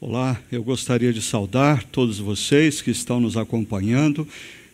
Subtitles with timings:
[0.00, 4.28] Olá, eu gostaria de saudar todos vocês que estão nos acompanhando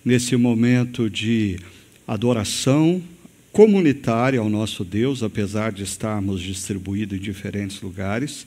[0.04, 1.58] nesse momento de
[2.06, 3.02] adoração
[3.50, 8.46] comunitária ao nosso Deus, apesar de estarmos distribuídos em diferentes lugares,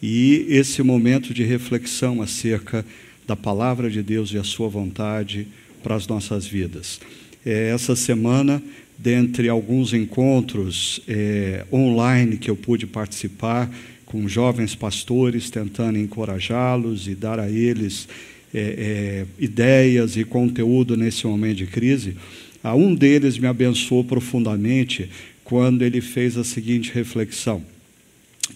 [0.00, 2.86] e esse momento de reflexão acerca
[3.26, 5.48] da palavra de Deus e a sua vontade
[5.82, 7.00] para as nossas vidas.
[7.44, 8.62] É, essa semana,
[8.96, 13.68] dentre alguns encontros é, online que eu pude participar,
[14.12, 18.06] com jovens pastores, tentando encorajá-los e dar a eles
[18.52, 22.18] é, é, ideias e conteúdo nesse momento de crise.
[22.62, 25.08] A um deles me abençoou profundamente
[25.42, 27.64] quando ele fez a seguinte reflexão.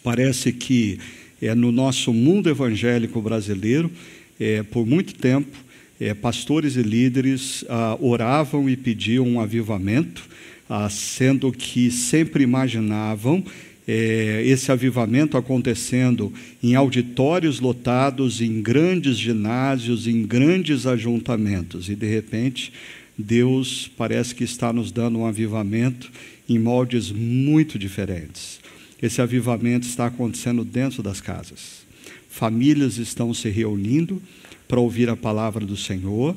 [0.04, 0.98] Parece que
[1.40, 3.90] é, no nosso mundo evangélico brasileiro,
[4.38, 5.56] é, por muito tempo,
[5.98, 10.28] é, pastores e líderes ah, oravam e pediam um avivamento,
[10.68, 13.42] ah, sendo que sempre imaginavam
[13.86, 16.32] é, esse avivamento acontecendo
[16.62, 21.88] em auditórios lotados, em grandes ginásios, em grandes ajuntamentos.
[21.88, 22.72] E, de repente,
[23.16, 26.10] Deus parece que está nos dando um avivamento
[26.48, 28.60] em moldes muito diferentes.
[29.00, 31.86] Esse avivamento está acontecendo dentro das casas.
[32.28, 34.20] Famílias estão se reunindo
[34.66, 36.36] para ouvir a palavra do Senhor,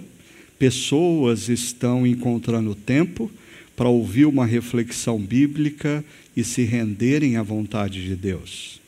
[0.57, 3.31] pessoas estão encontrando tempo
[3.75, 6.03] para ouvir uma reflexão bíblica
[6.35, 8.79] e se renderem à vontade de Deus.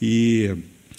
[0.00, 0.50] E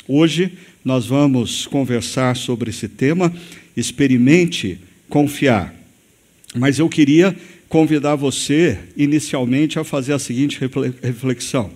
[0.08, 3.34] hoje nós vamos conversar sobre esse tema,
[3.76, 4.80] experimente
[5.10, 5.74] confiar.
[6.56, 7.36] Mas eu queria
[7.70, 10.60] convidar você inicialmente a fazer a seguinte
[11.02, 11.72] reflexão: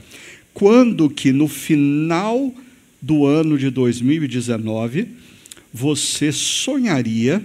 [0.53, 2.53] quando que no final
[3.01, 5.07] do ano de 2019
[5.73, 7.41] você sonharia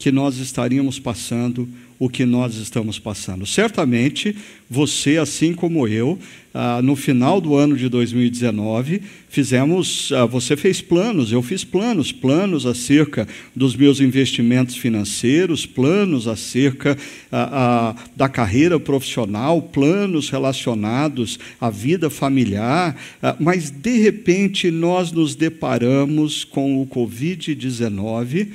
[0.00, 3.44] que nós estaríamos passando o que nós estamos passando.
[3.44, 4.34] Certamente,
[4.70, 6.18] você, assim como eu,
[6.54, 12.10] ah, no final do ano de 2019, fizemos, ah, você fez planos, eu fiz planos,
[12.10, 16.96] planos acerca dos meus investimentos financeiros, planos acerca
[17.30, 22.96] ah, da carreira profissional, planos relacionados à vida familiar,
[23.38, 28.48] mas de repente nós nos deparamos com o Covid-19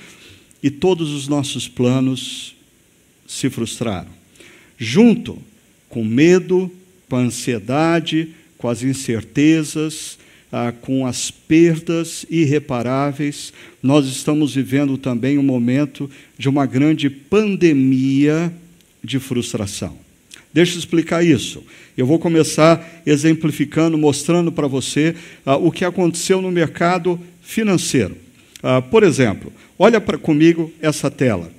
[0.66, 2.56] e todos os nossos planos
[3.28, 4.10] se frustraram.
[4.80, 5.38] Junto
[5.88, 6.72] com medo,
[7.08, 10.18] com ansiedade, com as incertezas,
[10.52, 13.54] ah, com as perdas irreparáveis,
[13.84, 18.52] nós estamos vivendo também um momento de uma grande pandemia
[19.04, 19.96] de frustração.
[20.52, 21.64] Deixa eu explicar isso.
[21.96, 25.14] Eu vou começar exemplificando, mostrando para você
[25.46, 28.25] ah, o que aconteceu no mercado financeiro.
[28.68, 31.52] Ah, por exemplo, olha pra, comigo essa tela.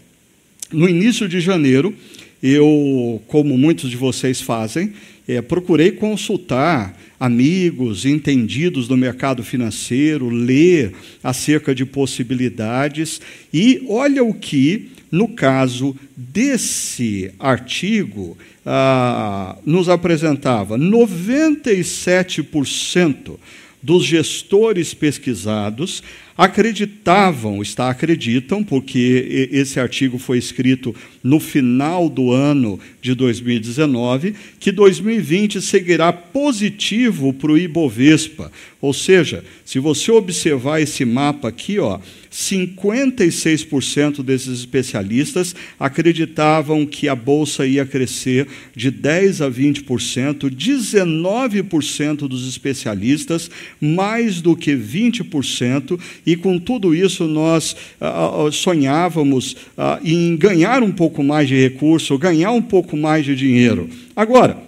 [0.72, 1.94] No início de janeiro,
[2.42, 4.92] eu, como muitos de vocês fazem,
[5.28, 13.20] é, procurei consultar amigos, entendidos do mercado financeiro, ler acerca de possibilidades,
[13.54, 18.36] e olha o que, no caso desse artigo,
[18.66, 23.38] ah, nos apresentava: 97%
[23.86, 26.02] dos gestores pesquisados
[26.36, 30.92] acreditavam, está acreditam, porque esse artigo foi escrito
[31.22, 38.50] no final do ano de 2019, que 2020 seguirá positivo para o Ibovespa.
[38.80, 42.00] Ou seja, se você observar esse mapa aqui, ó,
[42.36, 52.46] 56% desses especialistas acreditavam que a bolsa ia crescer de 10 a 20%, 19% dos
[52.46, 60.36] especialistas, mais do que 20%, e com tudo isso nós ah, ah, sonhávamos ah, em
[60.36, 63.88] ganhar um pouco mais de recurso, ganhar um pouco mais de dinheiro.
[64.14, 64.58] Agora,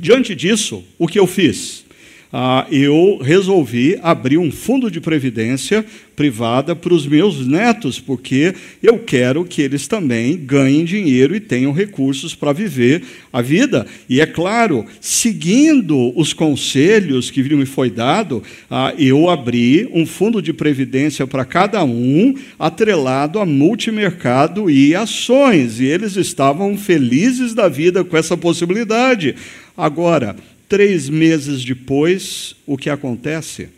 [0.00, 1.84] diante disso, o que eu fiz?
[2.32, 5.84] Ah, eu resolvi abrir um fundo de previdência
[6.14, 8.52] privada para os meus netos, porque
[8.82, 13.02] eu quero que eles também ganhem dinheiro e tenham recursos para viver
[13.32, 13.86] a vida.
[14.08, 20.42] E é claro, seguindo os conselhos que me foi dado, ah, eu abri um fundo
[20.42, 27.68] de previdência para cada um, atrelado a multimercado e ações, e eles estavam felizes da
[27.68, 29.34] vida com essa possibilidade.
[29.76, 30.36] Agora,
[30.68, 33.70] Três meses depois, o que acontece?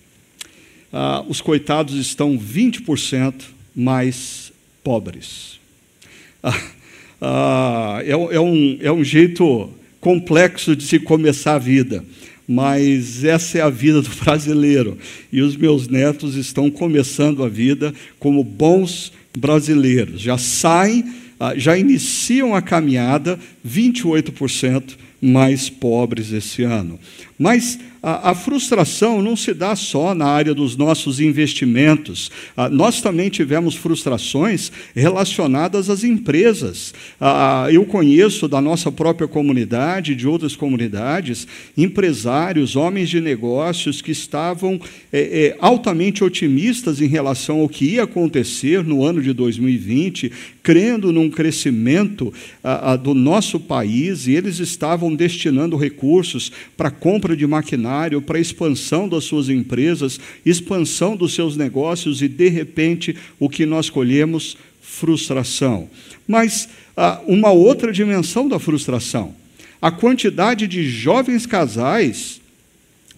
[0.93, 3.35] Ah, os coitados estão 20%
[3.77, 4.53] mais
[4.83, 5.61] pobres.
[6.43, 6.61] Ah,
[7.23, 9.71] ah, é, é, um, é um jeito
[10.01, 12.05] complexo de se começar a vida,
[12.49, 14.99] mas essa é a vida do brasileiro.
[15.33, 20.21] E os meus netos estão começando a vida como bons brasileiros.
[20.21, 21.05] Já saem,
[21.39, 26.99] ah, já iniciam a caminhada 28% mais pobres esse ano.
[27.41, 32.31] Mas a, a, frustração não se dá só na área dos nossos investimentos.
[32.57, 36.95] Ah, nós também tivemos frustrações relacionadas às empresas.
[37.21, 41.47] Ah, eu conheço da nossa própria comunidade, de outras comunidades,
[41.77, 44.81] empresários, homens de negócios que estavam
[45.13, 50.33] é, é, altamente otimistas em relação ao que ia acontecer no ano de 2020,
[50.63, 52.33] crendo num crescimento
[52.63, 59.09] ah, do nosso país, e eles estavam destinando recursos para compra de maquinário para expansão
[59.09, 64.57] das suas empresas, expansão dos seus negócios e, de repente, o que nós colhemos?
[64.81, 65.89] Frustração.
[66.27, 69.35] Mas ah, uma outra dimensão da frustração:
[69.81, 72.41] a quantidade de jovens casais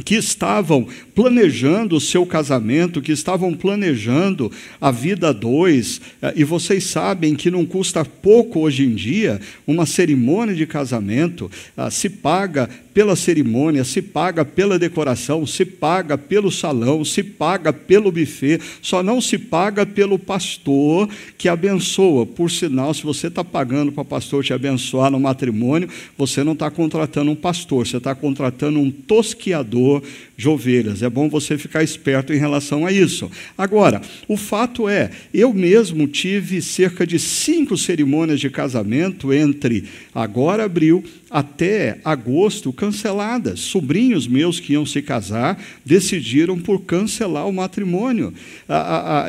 [0.05, 4.50] que estavam planejando o seu casamento, que estavam planejando
[4.81, 9.85] a vida dois, eh, e vocês sabem que não custa pouco hoje em dia uma
[9.85, 16.50] cerimônia de casamento, ah, se paga pela cerimônia, se paga pela decoração, se paga pelo
[16.50, 21.09] salão, se paga pelo buffet, só não se paga pelo pastor
[21.39, 22.27] que abençoa.
[22.27, 26.53] Por sinal, se você está pagando para o pastor te abençoar no matrimônio, você não
[26.53, 30.03] está contratando um pastor, você está contratando um tosquiador
[30.37, 31.03] de ovelhas.
[31.03, 33.31] É bom você ficar esperto em relação a isso.
[33.56, 39.85] Agora, o fato é, eu mesmo tive cerca de cinco cerimônias de casamento entre
[40.15, 43.61] agora abril até agosto canceladas.
[43.61, 48.32] Sobrinhos meus que iam se casar decidiram por cancelar o matrimônio.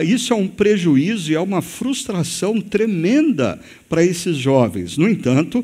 [0.06, 4.98] isso é um prejuízo e é uma frustração tremenda para esses jovens.
[4.98, 5.64] No entanto,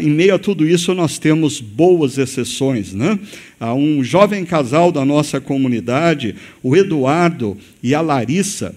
[0.00, 2.92] em meio a tudo isso, nós temos boas exceções.
[2.92, 3.18] Né?
[3.76, 8.74] um jovem casal da nossa comunidade, o Eduardo e a Larissa,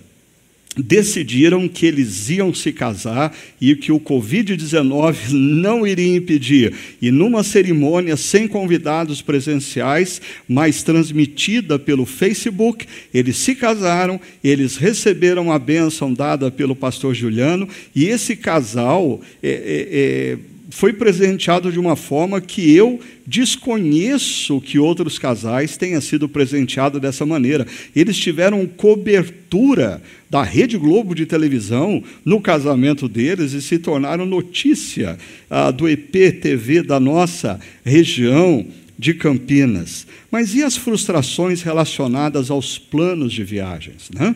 [0.78, 6.74] decidiram que eles iam se casar e que o Covid-19 não iria impedir.
[7.02, 15.52] E numa cerimônia sem convidados presenciais, mas transmitida pelo Facebook, eles se casaram, eles receberam
[15.52, 20.38] a bênção dada pelo pastor Juliano, e esse casal é, é, é,
[20.72, 27.26] foi presenteado de uma forma que eu desconheço que outros casais tenham sido presenteados dessa
[27.26, 27.68] maneira.
[27.96, 35.18] Eles tiveram cobertura da Rede Globo de televisão no casamento deles e se tornaram notícia
[35.50, 38.66] ah, do EPTV da nossa região
[38.98, 40.08] de Campinas.
[40.32, 44.10] Mas e as frustrações relacionadas aos planos de viagens?
[44.14, 44.34] Né?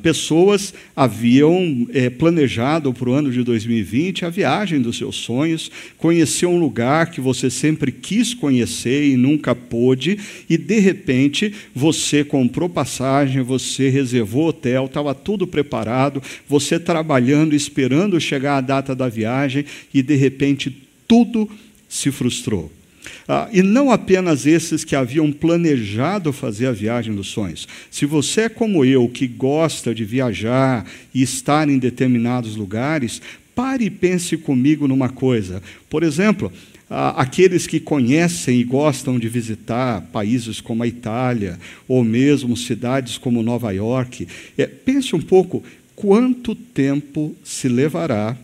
[0.00, 6.46] Pessoas haviam é, planejado para o ano de 2020 a viagem dos seus sonhos, conhecer
[6.46, 10.18] um lugar que você sempre quis conhecer e nunca pôde,
[10.48, 18.20] e de repente você comprou passagem, você reservou hotel, estava tudo preparado, você trabalhando, esperando
[18.20, 20.74] chegar a data da viagem, e de repente
[21.08, 21.48] tudo
[21.88, 22.70] se frustrou.
[23.28, 27.66] Ah, e não apenas esses que haviam planejado fazer a viagem dos sonhos.
[27.90, 33.20] Se você é como eu, que gosta de viajar e estar em determinados lugares,
[33.54, 35.62] pare e pense comigo numa coisa.
[35.88, 36.52] Por exemplo,
[36.88, 41.58] aqueles que conhecem e gostam de visitar países como a Itália,
[41.88, 44.26] ou mesmo cidades como Nova York,
[44.58, 45.62] é, pense um pouco
[45.96, 48.36] quanto tempo se levará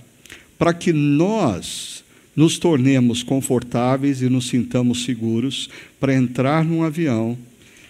[0.59, 2.03] para que nós
[2.39, 5.69] nos tornemos confortáveis e nos sintamos seguros
[5.99, 7.37] para entrar num avião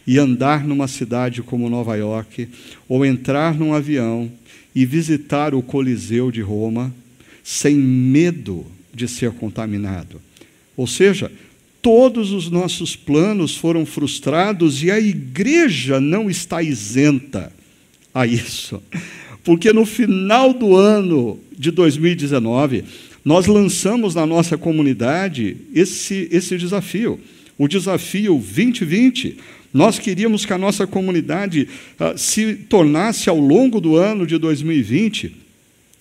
[0.07, 2.49] e andar numa cidade como Nova York,
[2.89, 4.33] ou entrar num avião
[4.75, 6.95] e visitar o Coliseu de Roma
[7.45, 8.65] sem medo
[8.95, 10.19] de ser contaminado.
[10.75, 11.31] Ou seja,
[11.83, 17.53] todos os nossos planos foram frustrados e a igreja não está isenta
[18.15, 18.83] a isso.
[19.45, 22.85] Porque no final do ano de 2019,
[23.29, 27.21] nós lançamos na nossa comunidade esse, esse desafio,
[27.59, 29.37] o desafio 2020.
[29.71, 31.69] Nós queríamos que a nossa comunidade
[32.01, 35.37] uh, se tornasse, ao longo do ano de 2020,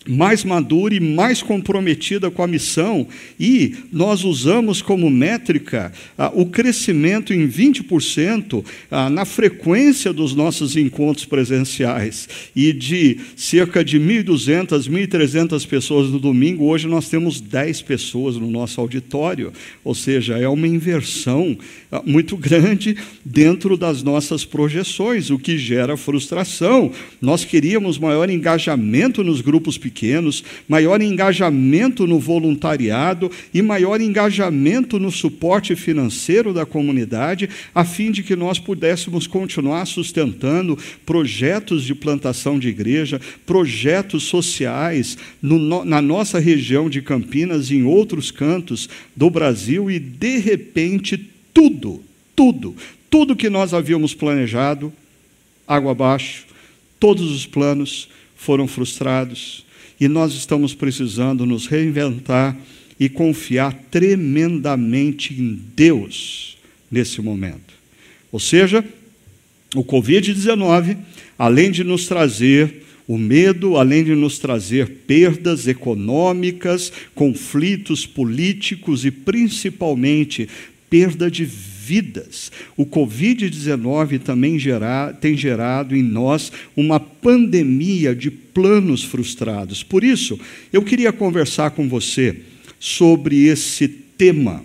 [0.08, 3.08] mais madura e mais comprometida com a missão,
[3.40, 10.78] e nós usamos como métrica ah, o crescimento em 20% ah, na frequência dos nossos
[10.78, 12.30] encontros presenciais.
[12.56, 18.50] E de cerca de 1.200, 1.300 pessoas no domingo, hoje nós temos 10 pessoas no
[18.50, 19.52] nosso auditório,
[19.84, 21.58] ou seja, é uma inversão
[21.92, 22.96] ah, muito grande
[23.26, 26.92] dentro das nossas projeções, o que gera frustração.
[27.22, 35.00] Nós queríamos maior engajamento nos grupos pequenos pequenos, maior engajamento no voluntariado e maior engajamento
[35.00, 41.96] no suporte financeiro da comunidade, a fim de que nós pudéssemos continuar sustentando projetos de
[41.96, 48.88] plantação de igreja, projetos sociais no, na nossa região de Campinas e em outros cantos
[49.16, 51.18] do Brasil, e de repente
[51.52, 52.04] tudo
[52.36, 52.76] tudo,
[53.10, 54.94] tudo que nós havíamos planejado,
[55.68, 56.46] água abaixo,
[57.00, 59.66] todos os planos foram frustrados
[60.00, 62.58] e nós estamos precisando nos reinventar
[63.00, 66.58] e confiar tremendamente em Deus
[66.90, 67.74] nesse momento.
[68.32, 68.84] Ou seja,
[69.76, 70.98] o Covid-19,
[71.38, 79.12] além de nos trazer o medo, além de nos trazer perdas econômicas, conflitos políticos e
[79.12, 80.50] principalmente
[80.90, 81.46] perda de
[81.88, 82.52] vidas.
[82.76, 89.84] O Covid-19 também gera, tem gerado em nós uma pandemia de planos frustrados.
[89.84, 90.38] Por isso,
[90.74, 92.42] eu queria conversar com você
[92.80, 94.64] sobre esse tema.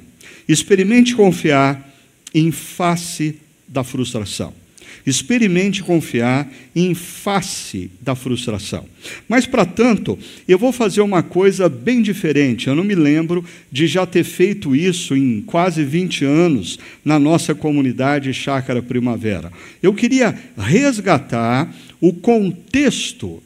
[0.48, 1.88] Experimente confiar
[2.34, 3.36] em face
[3.68, 4.61] da frustração.
[5.04, 8.86] Experimente confiar em face da frustração.
[9.28, 12.68] Mas, para tanto, eu vou fazer uma coisa bem diferente.
[12.68, 17.54] Eu não me lembro de já ter feito isso em quase 20 anos na nossa
[17.54, 19.52] comunidade Chácara Primavera.
[19.82, 23.42] Eu queria resgatar o contexto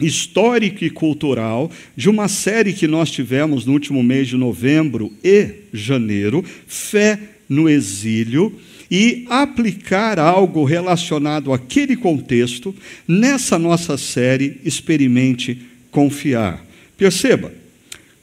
[0.00, 5.48] histórico e cultural de uma série que nós tivemos no último mês de novembro e
[5.72, 8.52] janeiro, Fé no Exílio
[8.90, 12.74] e aplicar algo relacionado àquele contexto
[13.06, 15.58] nessa nossa série Experimente
[15.90, 16.64] Confiar.
[16.96, 17.52] Perceba,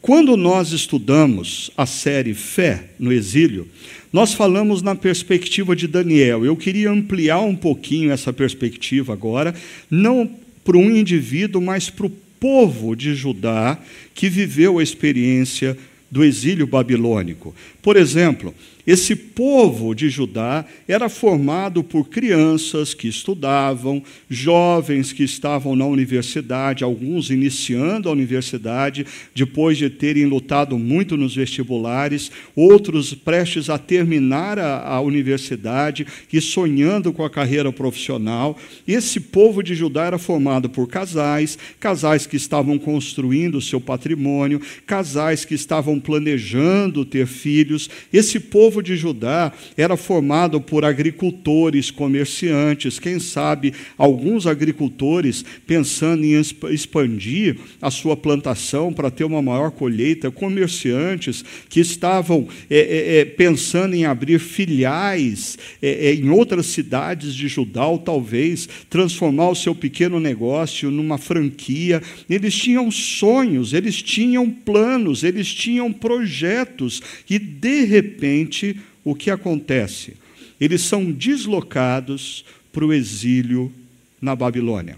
[0.02, 3.68] quando nós estudamos a série Fé no Exílio,
[4.12, 6.44] nós falamos na perspectiva de Daniel.
[6.44, 9.54] Eu queria ampliar um pouquinho essa perspectiva agora,
[9.90, 10.30] não
[10.64, 13.78] para um indivíduo, mas para o povo de Judá
[14.16, 15.78] que viveu a experiência
[16.10, 17.56] do exílio babilônico.
[17.82, 18.54] Por exemplo,
[18.86, 26.84] esse povo de Judá era formado por crianças que estudavam, jovens que estavam na universidade,
[26.84, 34.58] alguns iniciando a universidade, depois de terem lutado muito nos vestibulares, outros prestes a terminar
[34.58, 38.58] a, a universidade e sonhando com a carreira profissional.
[38.88, 44.60] Esse povo de Judá era formado por casais, casais que estavam construindo o seu patrimônio,
[44.88, 47.71] casais que estavam planejando ter filhos.
[48.12, 56.24] Esse povo povo de Judá era formado por agricultores, comerciantes, quem sabe alguns agricultores pensando
[56.24, 63.18] em expandir a sua plantação para ter uma maior colheita, comerciantes que estavam é, é,
[63.18, 69.50] é pensando em abrir filiais é, é, em outras cidades de Judá, ou talvez transformar
[69.50, 72.02] o seu pequeno negócio numa franquia.
[72.30, 80.18] Eles tinham sonhos, eles tinham planos, eles tinham projetos e, de repente, o que acontece?
[80.60, 83.72] Eles são deslocados para o exílio
[84.20, 84.98] na Babilônia.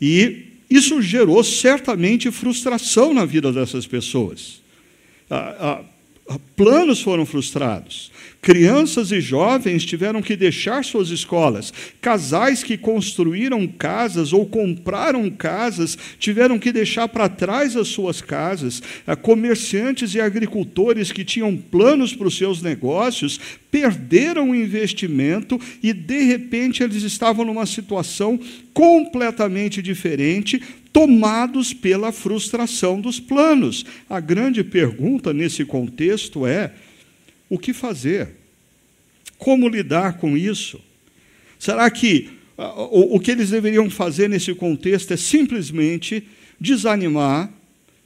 [0.00, 4.62] E isso gerou certamente frustração na vida dessas pessoas.
[5.28, 5.82] Ah,
[6.28, 8.12] ah, planos foram frustrados.
[8.44, 11.72] Crianças e jovens tiveram que deixar suas escolas.
[11.98, 18.82] Casais que construíram casas ou compraram casas tiveram que deixar para trás as suas casas.
[19.06, 25.94] Ah, comerciantes e agricultores que tinham planos para os seus negócios perderam o investimento e,
[25.94, 28.38] de repente, eles estavam numa situação
[28.74, 33.86] completamente diferente, tomados pela frustração dos planos.
[34.08, 36.74] A grande pergunta nesse contexto é:
[37.48, 38.28] o que fazer?
[39.38, 40.80] Como lidar com isso?
[41.58, 46.26] Será que o, o que eles deveriam fazer nesse contexto é simplesmente
[46.60, 47.52] desanimar,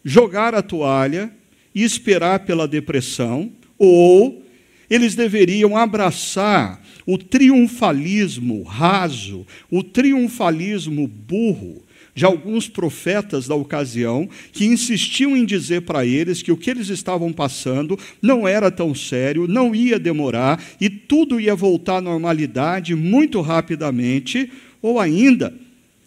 [0.04, 1.30] jogar a toalha
[1.74, 3.52] e esperar pela depressão?
[3.78, 4.44] Ou
[4.88, 11.82] eles deveriam abraçar o triunfalismo raso, o triunfalismo burro,
[12.18, 16.88] de alguns profetas da ocasião que insistiam em dizer para eles que o que eles
[16.88, 22.92] estavam passando não era tão sério, não ia demorar e tudo ia voltar à normalidade
[22.96, 24.50] muito rapidamente,
[24.82, 25.54] ou ainda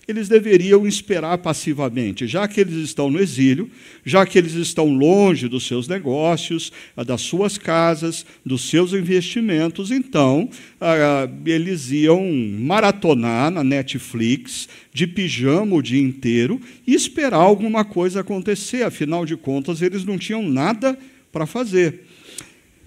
[0.08, 3.70] eles deveriam esperar passivamente, já que eles estão no exílio,
[4.04, 6.72] já que eles estão longe dos seus negócios,
[7.06, 12.22] das suas casas, dos seus investimentos, então ah, eles iam
[12.60, 19.38] maratonar na Netflix de pijama o dia inteiro e esperar alguma coisa acontecer, afinal de
[19.38, 20.98] contas, eles não tinham nada
[21.32, 22.08] para fazer.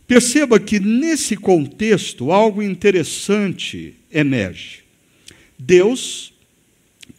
[0.06, 4.80] Perceba que nesse contexto algo interessante emerge.
[5.59, 6.33] Deus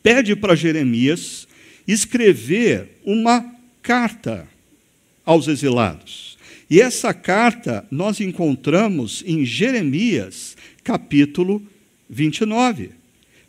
[0.05, 1.47] pede para Jeremias
[1.87, 3.43] escrever uma
[3.81, 4.47] carta
[5.25, 6.37] aos exilados.
[6.69, 11.59] E essa carta nós encontramos em Jeremias, capítulo
[12.07, 12.91] 29.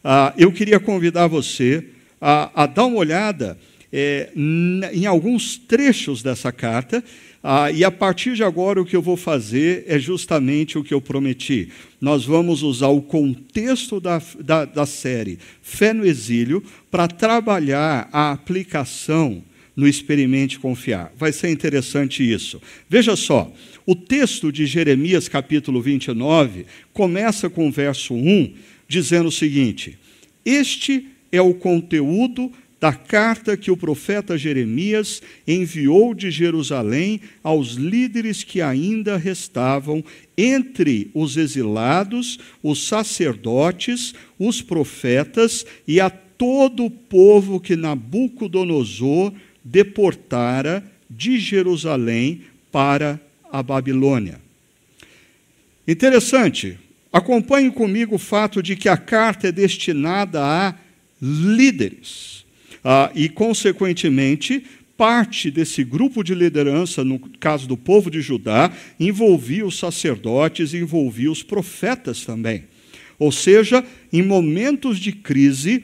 [0.03, 3.59] Ah, eu queria convidar você a, a dar uma olhada
[3.93, 7.05] é, em alguns trechos dessa carta,
[7.49, 10.93] Ah, e a partir de agora, o que eu vou fazer é justamente o que
[10.93, 11.69] eu prometi.
[12.01, 16.61] Nós vamos usar o contexto da, da, da série Fé no Exílio
[16.91, 19.45] para trabalhar a aplicação
[19.77, 21.13] no Experimente Confiar.
[21.17, 22.61] Vai ser interessante isso.
[22.91, 23.53] Veja só,
[23.87, 28.55] o texto de Jeremias, capítulo 29, começa com o verso 1,
[28.89, 29.97] dizendo o seguinte:
[30.45, 38.45] Este é o conteúdo da carta que o profeta Jeremias enviou de Jerusalém aos líderes
[38.45, 40.05] que ainda restavam
[40.37, 49.33] entre os exilados, os sacerdotes, os profetas e a todo o povo que Nabucodonosor
[49.65, 53.19] deportara de Jerusalém para
[53.51, 54.39] a Babilônia.
[55.89, 56.79] Interessante,
[57.11, 60.75] acompanhe comigo o fato de que a carta é destinada a
[61.23, 62.36] líderes
[62.89, 64.63] ah, e, consequentemente,
[64.97, 70.77] parte desse grupo de liderança, no caso do povo de Judá, envolvia os sacerdotes e
[70.77, 72.63] envolvia os profetas também.
[73.19, 75.83] Ou seja, em momentos de crise,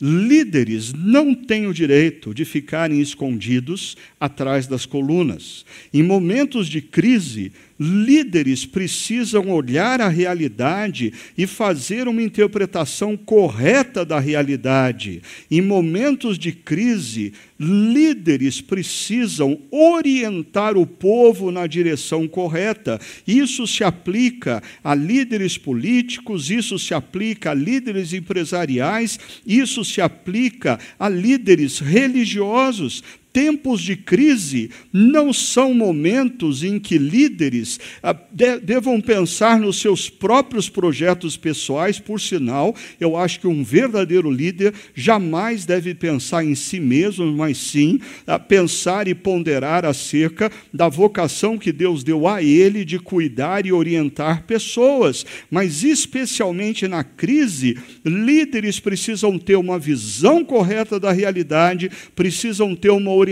[0.00, 5.66] líderes não têm o direito de ficarem escondidos atrás das colunas.
[5.92, 14.18] Em momentos de crise, líderes precisam olhar a realidade e fazer uma interpretação correta da
[14.18, 15.22] realidade.
[15.50, 23.00] Em momentos de crise, líderes precisam orientar o povo na direção correta.
[23.26, 30.78] Isso se aplica a líderes políticos, isso se aplica a líderes empresariais, isso se aplica
[30.98, 33.02] a líderes religiosos
[33.38, 38.12] tempos de crise não são momentos em que líderes ah,
[38.60, 44.74] devam pensar nos seus próprios projetos pessoais, por sinal, eu acho que um verdadeiro líder
[44.92, 51.56] jamais deve pensar em si mesmo, mas sim ah, pensar e ponderar acerca da vocação
[51.56, 55.24] que Deus deu a ele de cuidar e orientar pessoas.
[55.48, 63.12] Mas, especialmente na crise, líderes precisam ter uma visão correta da realidade, precisam ter uma
[63.12, 63.27] orientação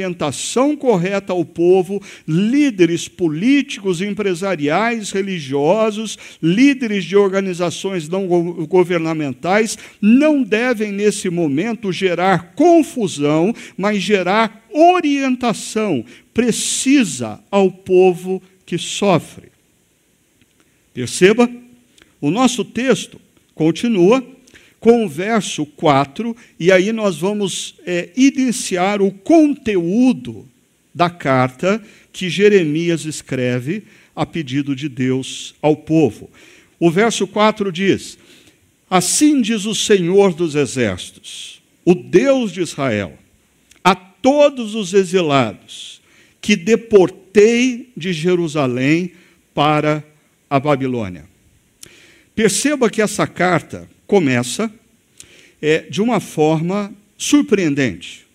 [0.76, 8.26] correta ao povo, líderes políticos, empresariais, religiosos, líderes de organizações não
[8.66, 16.04] governamentais, não devem, nesse momento, gerar confusão, mas gerar orientação
[16.34, 19.48] precisa ao povo que sofre.
[20.92, 21.48] Perceba,
[22.20, 23.20] o nosso texto
[23.54, 24.35] continua
[24.80, 30.46] com o verso 4, e aí nós vamos é, iniciar o conteúdo
[30.94, 33.84] da carta que Jeremias escreve
[34.14, 36.30] a pedido de Deus ao povo.
[36.78, 38.18] O verso 4 diz:
[38.88, 43.18] Assim diz o Senhor dos Exércitos, o Deus de Israel,
[43.82, 46.00] a todos os exilados
[46.40, 49.12] que deportei de Jerusalém
[49.52, 50.04] para
[50.48, 51.24] a Babilônia.
[52.34, 54.72] Perceba que essa carta começa
[55.60, 58.26] é, de uma forma surpreendente,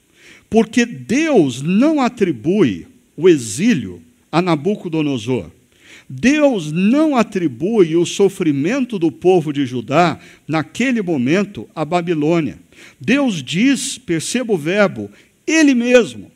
[0.49, 5.51] porque Deus não atribui o exílio a Nabucodonosor.
[6.09, 12.59] Deus não atribui o sofrimento do povo de Judá, naquele momento, à Babilônia.
[12.99, 15.09] Deus diz, perceba o verbo,
[15.47, 16.29] Ele mesmo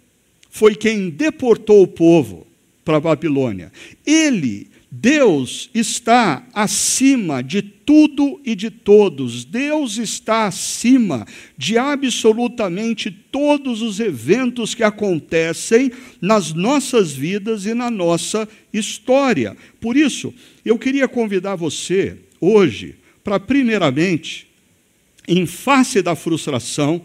[0.50, 2.48] foi quem deportou o povo
[2.86, 3.70] para a Babilônia.
[4.06, 9.44] Ele Deus está acima de tudo e de todos.
[9.44, 11.28] Deus está acima
[11.58, 19.58] de absolutamente todos os eventos que acontecem nas nossas vidas e na nossa história.
[19.82, 24.48] Por isso, eu queria convidar você hoje para, primeiramente,
[25.28, 27.02] em face da frustração,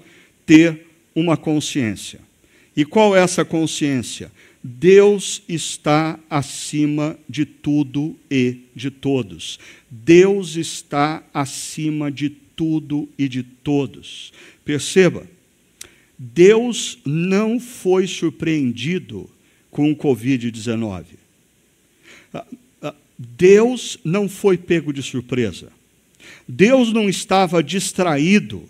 [0.46, 2.20] ter uma consciência.
[2.76, 4.30] E qual é essa consciência?
[4.62, 9.58] Deus está acima de tudo e de todos.
[9.90, 14.32] Deus está acima de tudo e de todos.
[14.64, 15.26] Perceba,
[16.18, 19.30] Deus não foi surpreendido
[19.70, 21.04] com o Covid-19.
[22.34, 22.46] Ah,
[22.82, 25.72] ah, Deus não foi pego de surpresa.
[26.46, 28.68] Deus não estava distraído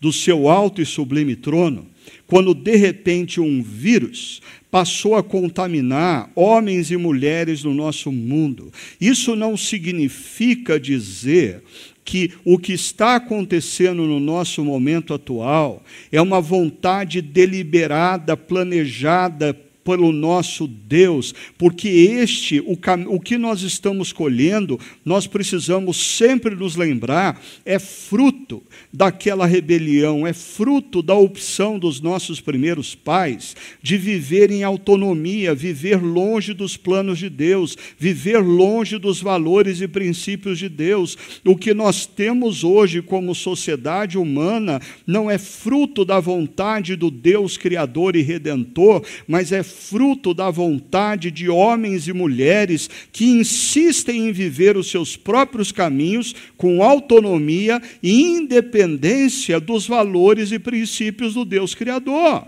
[0.00, 1.88] do seu alto e sublime trono
[2.26, 8.72] quando de repente um vírus passou a contaminar homens e mulheres no nosso mundo.
[9.00, 11.62] Isso não significa dizer
[12.04, 20.12] que o que está acontecendo no nosso momento atual é uma vontade deliberada, planejada pelo
[20.12, 22.76] nosso Deus, porque este, o,
[23.08, 30.26] o que nós estamos colhendo, nós precisamos sempre nos lembrar, é fruto fruto daquela rebelião,
[30.26, 36.76] é fruto da opção dos nossos primeiros pais de viver em autonomia, viver longe dos
[36.76, 41.16] planos de Deus, viver longe dos valores e princípios de Deus.
[41.44, 47.56] O que nós temos hoje como sociedade humana não é fruto da vontade do Deus
[47.56, 54.32] Criador e Redentor, mas é fruto da vontade de homens e mulheres que insistem em
[54.32, 61.74] viver os seus próprios caminhos com autonomia e independência dos valores e princípios do Deus
[61.74, 62.46] Criador.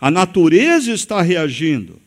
[0.00, 1.98] A natureza está reagindo,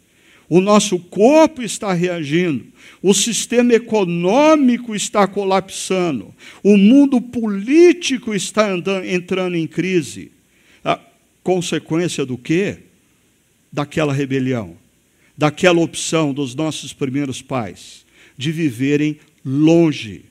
[0.48, 2.65] o nosso corpo está reagindo,
[3.02, 10.32] o sistema econômico está colapsando, o mundo político está andando, entrando em crise.
[10.84, 11.00] A
[11.43, 12.80] consequência do quê?
[13.72, 14.76] Daquela rebelião,
[15.38, 18.06] daquela opção dos nossos primeiros pais
[18.38, 20.26] de viverem longe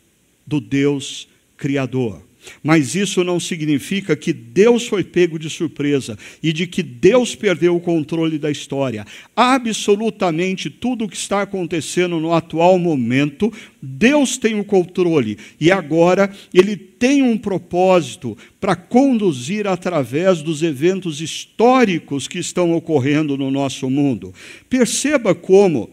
[0.47, 2.29] do Deus Criador.
[2.63, 7.77] Mas isso não significa que Deus foi pego de surpresa e de que Deus perdeu
[7.77, 9.05] o controle da história.
[9.35, 16.31] Absolutamente tudo o que está acontecendo no atual momento, Deus tem o controle e agora
[16.53, 23.91] ele tem um propósito para conduzir através dos eventos históricos que estão ocorrendo no nosso
[23.91, 24.33] mundo.
[24.71, 25.91] Perceba como,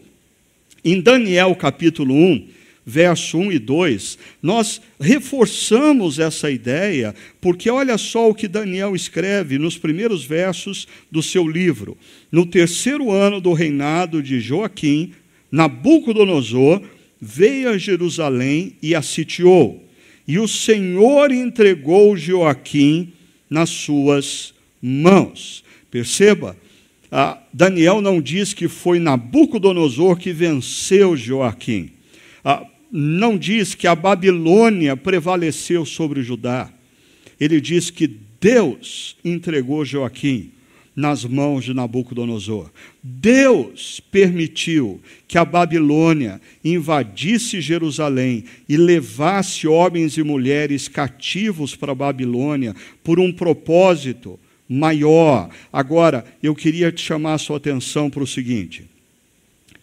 [0.84, 2.55] em Daniel capítulo 1,
[2.88, 9.58] verso 1 e 2, nós reforçamos essa ideia, porque olha só o que Daniel escreve
[9.58, 11.98] nos primeiros versos do seu livro.
[12.30, 15.12] No terceiro ano do reinado de Joaquim,
[15.50, 16.80] Nabucodonosor
[17.20, 19.84] veio a Jerusalém e a sitiou.
[20.28, 23.12] E o Senhor entregou Joaquim
[23.50, 25.64] nas suas mãos.
[25.90, 26.56] Perceba,
[27.52, 31.90] Daniel não diz que foi Nabucodonosor que venceu Joaquim
[32.90, 36.72] não diz que a Babilônia prevaleceu sobre Judá.
[37.38, 38.06] Ele diz que
[38.40, 40.52] Deus entregou Joaquim
[40.96, 42.70] nas mãos de Nabucodonosor.
[43.02, 51.94] Deus permitiu que a Babilônia invadisse Jerusalém e levasse homens e mulheres cativos para a
[51.94, 55.50] Babilônia por um propósito maior.
[55.70, 58.84] Agora, eu queria te chamar a sua atenção para o seguinte: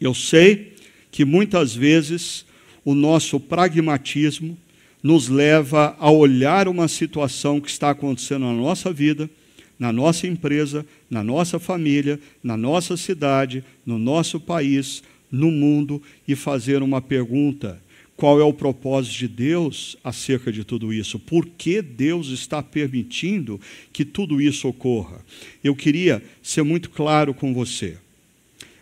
[0.01, 0.73] eu sei
[1.11, 2.43] que muitas vezes
[2.85, 4.57] o nosso pragmatismo
[5.01, 9.29] nos leva a olhar uma situação que está acontecendo na nossa vida,
[9.77, 16.35] na nossa empresa, na nossa família, na nossa cidade, no nosso país, no mundo e
[16.35, 17.81] fazer uma pergunta:
[18.15, 21.19] qual é o propósito de Deus acerca de tudo isso?
[21.19, 23.59] Por que Deus está permitindo
[23.91, 25.19] que tudo isso ocorra?
[25.63, 27.97] Eu queria ser muito claro com você.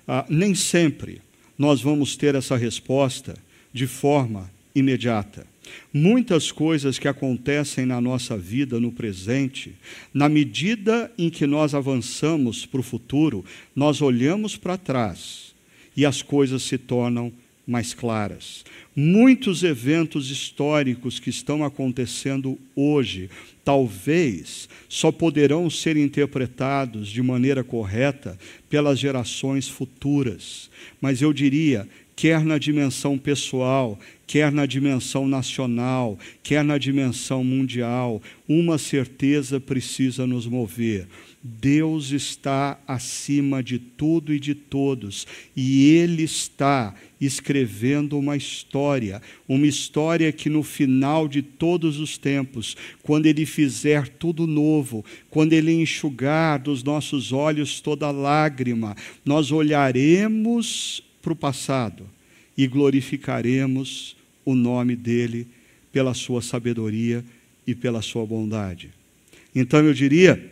[0.08, 1.22] Ah, nem sempre
[1.58, 3.36] nós vamos ter essa resposta
[3.74, 5.46] de forma imediata.
[5.94, 9.74] Muitas coisas que acontecem na nossa vida no presente,
[10.14, 15.54] na medida em que nós avançamos para o futuro, nós olhamos para trás
[15.96, 17.32] e as coisas se tornam
[17.66, 18.66] mais claras.
[18.96, 23.30] Muitos eventos históricos que estão acontecendo hoje,
[23.64, 28.38] talvez só poderão ser interpretados de maneira correta
[28.70, 30.70] pelas gerações futuras.
[31.00, 31.88] Mas eu diria
[32.22, 40.28] quer na dimensão pessoal, quer na dimensão nacional, quer na dimensão mundial, uma certeza precisa
[40.28, 41.08] nos mover.
[41.42, 45.26] Deus está acima de tudo e de todos,
[45.58, 52.78] e Ele está escrevendo uma história, uma história que no final de todos os tempos,
[53.02, 61.02] quando Ele fizer tudo novo, quando Ele enxugar dos nossos olhos toda lágrima, nós olharemos
[61.22, 62.08] para o passado
[62.58, 65.48] e glorificaremos o nome dele
[65.92, 67.24] pela sua sabedoria
[67.66, 68.90] e pela sua bondade.
[69.54, 70.52] Então eu diria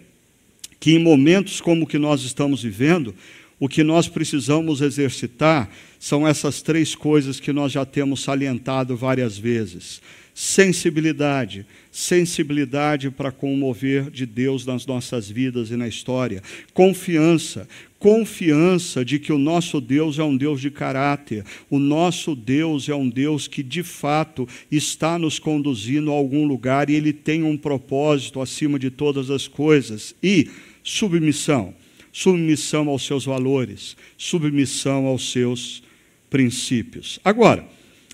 [0.80, 3.14] que em momentos como o que nós estamos vivendo,
[3.60, 9.38] o que nós precisamos exercitar são essas três coisas que nós já temos salientado várias
[9.38, 10.02] vezes:
[10.40, 16.42] sensibilidade, sensibilidade para com o mover de Deus nas nossas vidas e na história,
[16.74, 17.68] confiança,
[18.00, 22.96] confiança de que o nosso Deus é um Deus de caráter, o nosso Deus é
[22.96, 27.58] um Deus que de fato está nos conduzindo a algum lugar e ele tem um
[27.58, 30.50] propósito acima de todas as coisas, e
[30.82, 31.74] submissão.
[32.14, 35.84] Submissão aos seus valores, submissão aos seus
[36.30, 37.20] princípios.
[37.26, 37.68] Agora,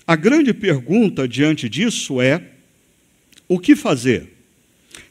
[0.06, 2.42] a grande pergunta diante disso é:
[3.48, 4.32] o que fazer?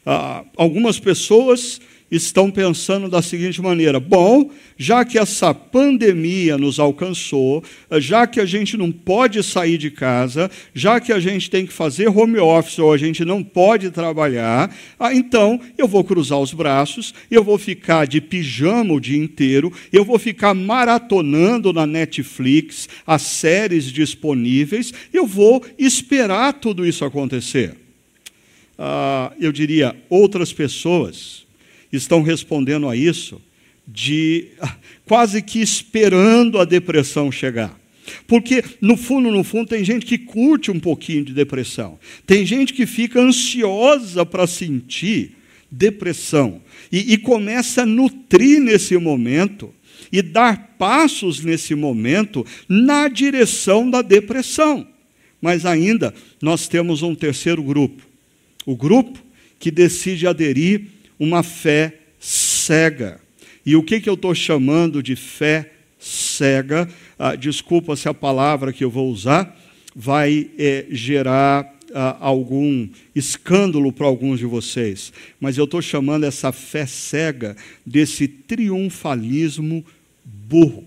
[0.04, 7.62] Ah, algumas pessoas estão pensando da seguinte maneira: bom, já que essa pandemia nos alcançou,
[7.98, 11.72] já que a gente não pode sair de casa, já que a gente tem que
[11.72, 16.52] fazer home office ou a gente não pode trabalhar, ah, então eu vou cruzar os
[16.52, 22.88] braços, eu vou ficar de pijama o dia inteiro, eu vou ficar maratonando na Netflix
[23.06, 27.74] as séries disponíveis, eu vou esperar tudo isso acontecer.
[28.78, 31.45] Ah, eu diria, outras pessoas
[32.02, 33.40] estão respondendo a isso
[33.86, 34.48] de
[35.06, 37.78] quase que esperando a depressão chegar.
[38.26, 41.98] Porque, no fundo, no fundo, tem gente que curte um pouquinho de depressão.
[42.26, 45.36] Tem gente que fica ansiosa para sentir
[45.70, 46.60] depressão.
[46.90, 49.74] E, e, começa a nutrir nesse momento
[50.12, 54.86] e dar passos nesse momento na direção da depressão.
[55.40, 58.06] Mas ainda nós temos um terceiro grupo.
[58.64, 59.18] O grupo
[59.58, 60.86] que decide aderir
[61.18, 63.20] uma fé cega.
[63.64, 66.88] E o que, que eu estou chamando de fé cega?
[67.18, 69.56] Ah, desculpa se a palavra que eu vou usar
[69.94, 76.52] vai é, gerar ah, algum escândalo para alguns de vocês, mas eu estou chamando essa
[76.52, 79.84] fé cega desse triunfalismo
[80.24, 80.84] burro.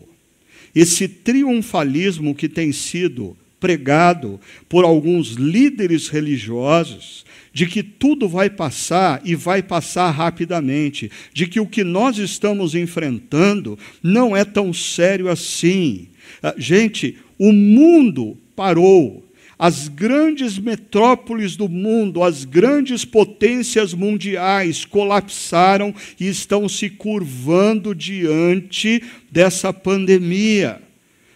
[0.76, 4.40] Esse triunfalismo que tem sido pregado
[4.70, 11.60] por alguns líderes religiosos de que tudo vai passar e vai passar rapidamente, de que
[11.60, 16.08] o que nós estamos enfrentando não é tão sério assim.
[16.42, 19.26] Ah, gente, o mundo parou.
[19.58, 29.04] As grandes metrópoles do mundo, as grandes potências mundiais colapsaram e estão se curvando diante
[29.30, 30.82] dessa pandemia.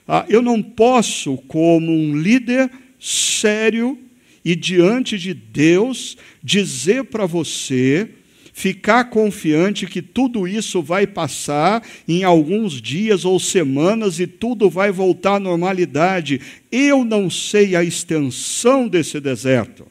[0.07, 3.97] Ah, eu não posso, como um líder sério,
[4.43, 8.09] e diante de Deus dizer para você,
[8.53, 14.91] ficar confiante que tudo isso vai passar em alguns dias ou semanas e tudo vai
[14.91, 16.39] voltar à normalidade.
[16.71, 19.87] Eu não sei a extensão desse deserto.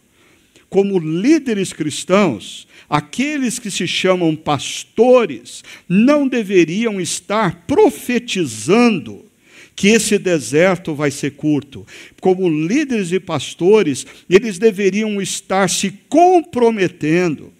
[0.71, 9.25] Como líderes cristãos, aqueles que se chamam pastores não deveriam estar profetizando
[9.75, 11.87] que esse deserto vai ser curto.
[12.21, 17.53] Como líderes e pastores, eles deveriam estar se comprometendo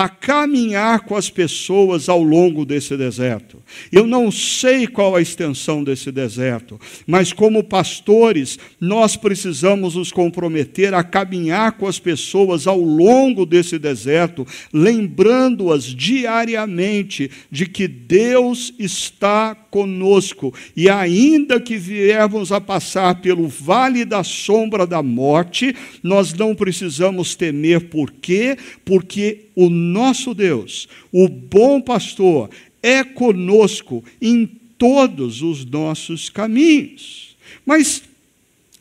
[0.00, 3.62] a caminhar com as pessoas ao longo desse deserto.
[3.92, 10.94] Eu não sei qual a extensão desse deserto, mas como pastores, nós precisamos nos comprometer
[10.94, 19.54] a caminhar com as pessoas ao longo desse deserto, lembrando-as diariamente de que Deus está
[19.54, 26.54] conosco e ainda que viermos a passar pelo vale da sombra da morte, nós não
[26.54, 28.56] precisamos temer por quê?
[28.82, 32.50] Porque o nosso Deus, o bom pastor,
[32.82, 34.46] é conosco em
[34.78, 37.36] todos os nossos caminhos.
[37.66, 38.02] Mas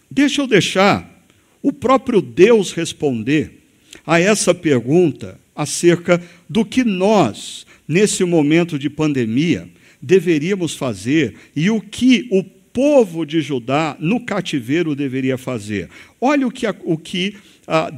[0.09, 1.23] deixa eu deixar
[1.61, 3.63] o próprio Deus responder
[4.05, 9.67] a essa pergunta acerca do que nós, nesse momento de pandemia,
[10.01, 15.89] deveríamos fazer e o que o povo de Judá no cativeiro deveria fazer.
[16.21, 17.35] Olha o que, o que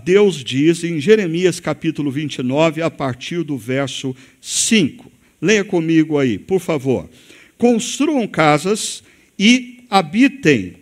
[0.03, 5.09] Deus diz em Jeremias capítulo 29, a partir do verso 5.
[5.41, 7.09] Leia comigo aí, por favor.
[7.57, 9.01] Construam casas
[9.39, 10.75] e habitem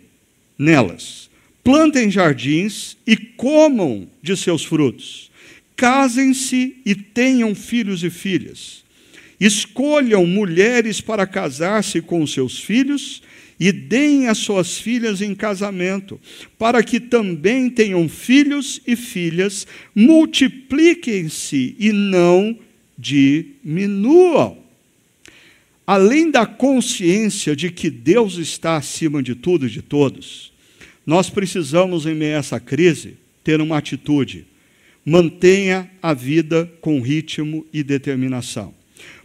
[0.58, 1.30] nelas.
[1.62, 5.30] Plantem jardins e comam de seus frutos.
[5.76, 8.82] Casem-se e tenham filhos e filhas.
[9.38, 13.22] Escolham mulheres para casar-se com seus filhos
[13.60, 16.18] e deem as suas filhas em casamento,
[16.58, 22.58] para que também tenham filhos e filhas, multipliquem-se e não
[22.96, 24.58] diminuam.
[25.86, 30.50] Além da consciência de que Deus está acima de tudo e de todos,
[31.04, 34.46] nós precisamos, em meio a essa crise, ter uma atitude.
[35.04, 38.72] Mantenha a vida com ritmo e determinação.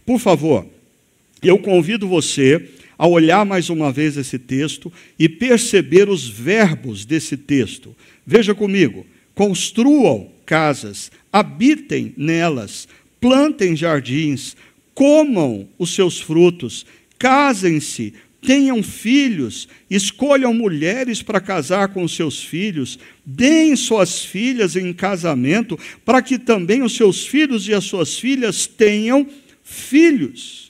[0.04, 0.66] Por favor,
[1.42, 7.36] eu convido você a olhar mais uma vez esse texto e perceber os verbos desse
[7.36, 7.94] texto.
[8.26, 12.88] Veja comigo: construam casas, habitem nelas,
[13.20, 14.56] plantem jardins,
[14.94, 16.86] comam os seus frutos,
[17.18, 25.78] casem-se, tenham filhos, escolham mulheres para casar com seus filhos, deem suas filhas em casamento,
[26.04, 29.26] para que também os seus filhos e as suas filhas tenham
[29.64, 30.65] filhos.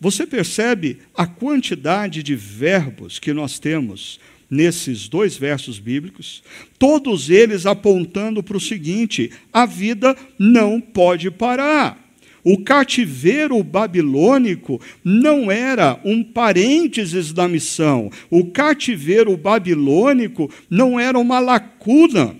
[0.00, 6.42] Você percebe a quantidade de verbos que nós temos nesses dois versos bíblicos?
[6.78, 12.04] Todos eles apontando para o seguinte: a vida não pode parar.
[12.44, 18.08] O cativeiro babilônico não era um parênteses da missão.
[18.30, 22.36] O cativeiro babilônico não era uma lacuna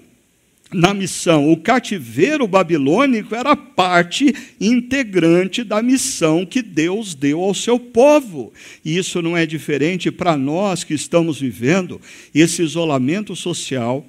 [0.77, 1.51] na missão.
[1.51, 8.53] O cativeiro babilônico era parte integrante da missão que Deus deu ao seu povo.
[8.85, 12.01] E isso não é diferente para nós que estamos vivendo
[12.35, 14.07] esse isolamento social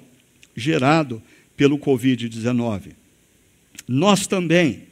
[0.54, 1.22] gerado
[1.56, 2.92] pelo Covid-19.
[3.86, 4.87] Nós também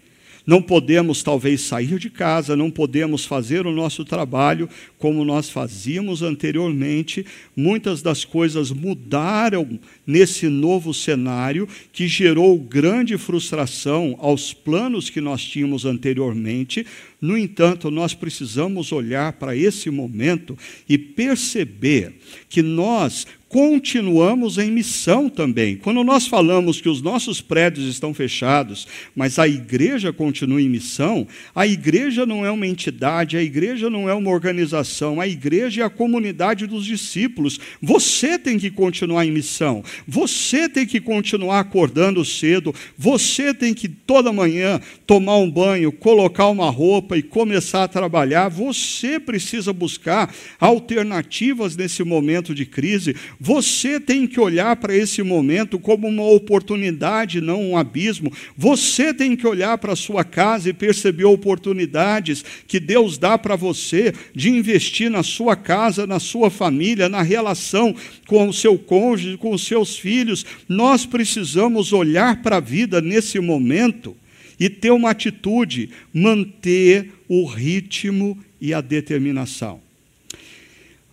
[0.47, 6.23] não podemos, talvez, sair de casa, não podemos fazer o nosso trabalho como nós fazíamos
[6.23, 7.27] anteriormente.
[7.57, 15.43] Muitas das coisas mudaram nesse novo cenário que gerou grande frustração aos planos que nós
[15.43, 16.87] tínhamos anteriormente.
[17.21, 20.57] No entanto, nós precisamos olhar para esse momento
[20.89, 22.15] e perceber
[22.49, 25.77] que nós continuamos em missão também.
[25.77, 31.27] Quando nós falamos que os nossos prédios estão fechados, mas a igreja continua em missão,
[31.55, 35.85] a igreja não é uma entidade, a igreja não é uma organização, a igreja é
[35.85, 37.61] a comunidade dos discípulos.
[37.81, 43.89] Você tem que continuar em missão, você tem que continuar acordando cedo, você tem que
[43.89, 48.49] toda manhã tomar um banho, colocar uma roupa e começar a trabalhar.
[48.49, 53.15] Você precisa buscar alternativas nesse momento de crise.
[53.40, 58.33] Você tem que olhar para esse momento como uma oportunidade, não um abismo.
[58.57, 63.57] Você tem que olhar para a sua casa e perceber oportunidades que Deus dá para
[63.57, 67.94] você de investir na sua casa, na sua família, na relação
[68.27, 70.44] com o seu cônjuge, com os seus filhos.
[70.68, 74.16] Nós precisamos olhar para a vida nesse momento
[74.59, 79.86] e ter uma atitude, manter o ritmo e a determinação.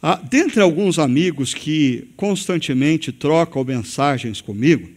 [0.05, 4.89] Ah, dentre alguns amigos que constantemente trocam mensagens comigo,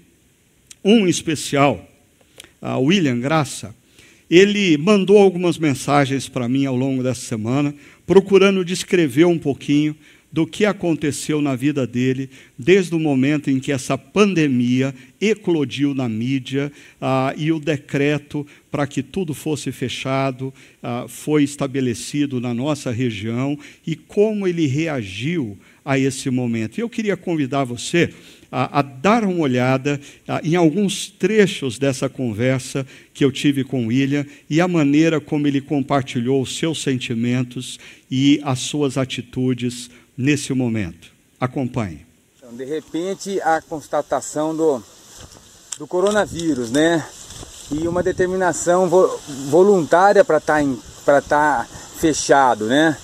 [0.84, 1.88] um especial,
[2.60, 3.72] ah, William Graça,
[4.28, 7.72] ele mandou algumas mensagens para mim ao longo dessa semana,
[8.04, 9.94] procurando descrever um pouquinho
[10.32, 16.08] do que aconteceu na vida dele desde o momento em que essa pandemia eclodiu na
[16.08, 22.90] mídia ah, e o decreto para que tudo fosse fechado ah, foi estabelecido na nossa
[22.90, 26.80] região e como ele reagiu a esse momento.
[26.80, 28.12] Eu queria convidar você
[28.50, 33.86] a, a dar uma olhada a, em alguns trechos dessa conversa que eu tive com
[33.86, 37.78] William e a maneira como ele compartilhou os seus sentimentos
[38.10, 41.08] e as suas atitudes nesse momento.
[41.38, 42.06] Acompanhe.
[42.36, 44.82] Então, de repente, a constatação do,
[45.78, 47.04] do coronavírus, né?
[47.70, 49.18] E uma determinação vo,
[49.50, 50.62] voluntária para estar
[51.04, 51.66] tá tá
[51.98, 52.96] fechado, né?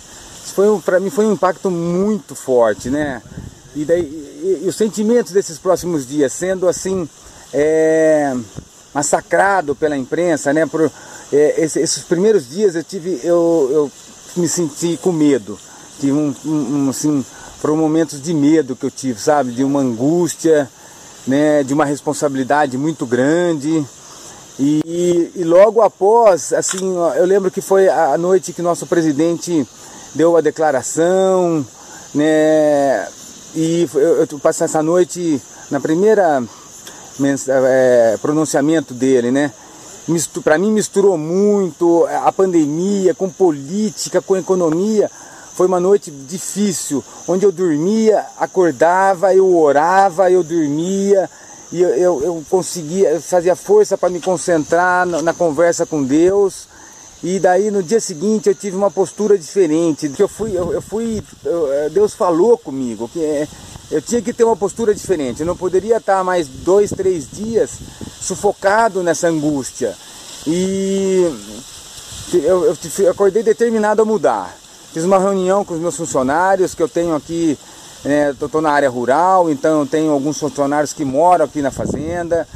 [0.55, 3.21] Foi para mim foi um impacto muito forte, né?
[3.75, 7.09] E daí e, e os sentimentos desses próximos dias sendo assim
[7.53, 8.35] é,
[8.95, 10.67] massacrado pela imprensa, né?
[10.67, 10.91] Por
[11.33, 13.93] é, esses, esses primeiros dias eu tive eu, eu
[14.37, 15.59] me senti com medo
[16.03, 17.25] tive um, um, assim,
[17.61, 19.53] foram momentos de medo que eu tive, sabe?
[19.53, 20.69] De uma angústia,
[21.27, 21.63] né?
[21.63, 23.87] De uma responsabilidade muito grande.
[24.59, 29.67] E, e logo após, assim, eu lembro que foi a noite que nosso presidente
[30.13, 31.65] deu a declaração,
[32.13, 33.07] né?
[33.55, 36.43] E eu, eu passei essa noite na primeira
[37.49, 39.53] é, pronunciamento dele, né?
[40.43, 45.09] Para mim misturou muito a pandemia com política, com economia.
[45.55, 51.29] Foi uma noite difícil, onde eu dormia, acordava, eu orava, eu dormia,
[51.71, 56.03] e eu, eu, eu conseguia, eu fazia força para me concentrar na, na, conversa com
[56.03, 56.69] Deus.
[57.23, 60.83] E daí no dia seguinte eu tive uma postura diferente, que eu fui, eu, eu
[60.83, 63.47] fui, eu, Deus falou comigo que é,
[63.91, 65.41] eu tinha que ter uma postura diferente.
[65.41, 67.71] Eu não poderia estar mais dois, três dias
[68.21, 69.95] sufocado nessa angústia.
[70.47, 71.25] E
[72.33, 74.62] eu, eu acordei determinado a mudar.
[74.93, 77.59] Fiz uma reunião com os meus funcionários, que eu tenho aqui,
[78.31, 82.47] estou né, na área rural, então eu tenho alguns funcionários que moram aqui na fazenda.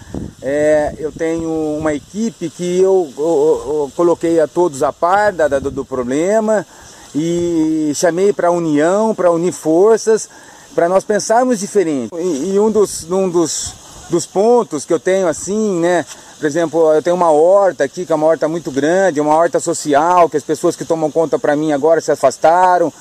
[0.42, 5.48] É, eu tenho uma equipe que eu, eu, eu coloquei a todos a par da,
[5.48, 6.66] da, do problema
[7.14, 10.28] e chamei para a união, para unir forças,
[10.74, 12.10] para nós pensarmos diferente.
[12.14, 13.72] E, e um, dos, um dos,
[14.10, 16.04] dos pontos que eu tenho assim, né,
[16.38, 19.58] por exemplo, eu tenho uma horta aqui, que é uma horta muito grande, uma horta
[19.58, 22.92] social, que as pessoas que tomam conta para mim agora se afastaram.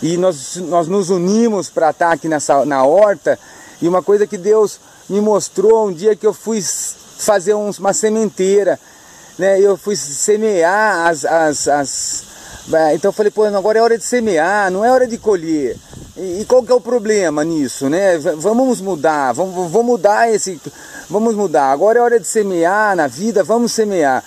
[0.00, 3.38] E nós, nós nos unimos para estar aqui nessa, na horta.
[3.82, 4.78] E uma coisa que Deus
[5.08, 8.78] me mostrou um dia que eu fui fazer uma sementeira.
[9.38, 9.60] Né?
[9.60, 12.24] Eu fui semear as, as, as...
[12.94, 15.76] Então eu falei, pô, agora é hora de semear, não é hora de colher.
[16.16, 18.16] E, e qual que é o problema nisso, né?
[18.18, 20.60] Vamos mudar, vamos, vamos mudar esse
[21.08, 21.70] Vamos mudar.
[21.70, 24.24] Agora é hora de semear na vida, vamos semear.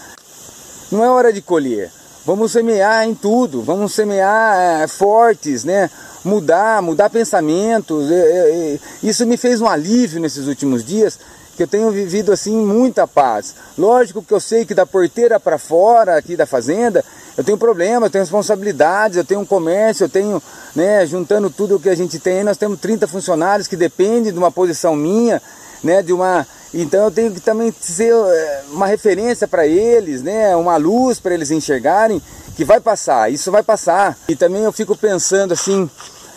[0.92, 1.92] Não é hora de colher.
[2.26, 5.90] Vamos semear em tudo, vamos semear é, fortes, né?
[6.26, 8.12] Mudar, mudar pensamentos.
[8.12, 11.18] É, é, isso me fez um alívio nesses últimos dias,
[11.58, 13.56] que eu tenho vivido assim muita paz.
[13.78, 17.04] Lógico que eu sei que da porteira para fora aqui da fazenda,
[17.36, 20.42] eu tenho problema, eu tenho responsabilidades, eu tenho um comércio, eu tenho,
[20.76, 24.38] né, juntando tudo o que a gente tem, nós temos 30 funcionários que dependem de
[24.38, 25.42] uma posição minha,
[25.84, 30.54] né, de uma então eu tenho que também ser eh, uma referência para eles, né?
[30.56, 32.22] uma luz para eles enxergarem
[32.56, 34.18] que vai passar, isso vai passar.
[34.28, 35.90] E também eu fico pensando assim,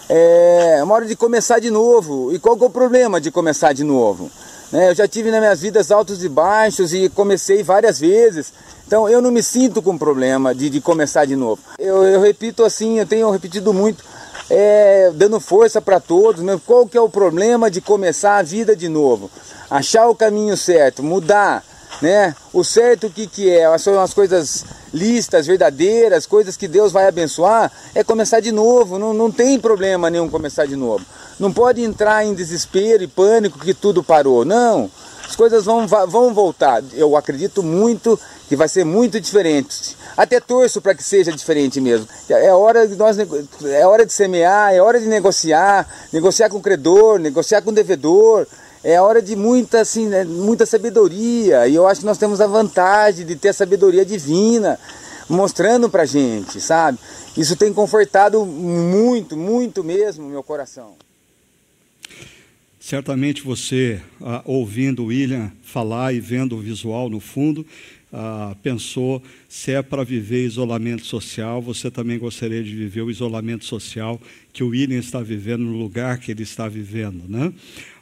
[0.09, 2.33] é uma hora de começar de novo.
[2.33, 4.31] E qual é o problema de começar de novo?
[4.73, 4.91] Né?
[4.91, 8.53] Eu já tive nas minhas vidas altos e baixos e comecei várias vezes.
[8.87, 11.61] Então eu não me sinto com problema de, de começar de novo.
[11.79, 14.05] Eu, eu repito assim, eu tenho repetido muito,
[14.49, 16.43] é, dando força para todos.
[16.43, 16.61] Né?
[16.67, 19.31] Qual que é o problema de começar a vida de novo?
[19.71, 21.65] achar o caminho certo, mudar,
[22.03, 22.35] né?
[22.53, 23.79] O certo o que, que é?
[23.79, 29.15] São as coisas listas, verdadeiras, coisas que Deus vai abençoar, é começar de novo, não,
[29.15, 31.07] não tem problema nenhum começar de novo.
[31.41, 34.91] Não pode entrar em desespero e pânico que tudo parou, não.
[35.27, 36.83] As coisas vão, vão voltar.
[36.93, 39.97] Eu acredito muito que vai ser muito diferente.
[40.15, 42.07] Até torço para que seja diferente mesmo.
[42.29, 43.17] É hora de nós
[43.65, 47.75] é hora de semear, é hora de negociar, negociar com o credor, negociar com o
[47.75, 48.47] devedor,
[48.85, 51.67] é hora de muita, assim, né, muita sabedoria.
[51.69, 54.79] E eu acho que nós temos a vantagem de ter a sabedoria divina
[55.27, 56.99] mostrando pra gente, sabe?
[57.35, 60.97] Isso tem confortado muito, muito mesmo meu coração.
[62.91, 67.65] Certamente você, ah, ouvindo o William falar e vendo o visual no fundo,
[68.13, 73.65] ah, pensou se é para viver isolamento social, você também gostaria de viver o isolamento
[73.65, 74.21] social
[74.53, 77.53] que o William está vivendo no lugar que ele está vivendo, né?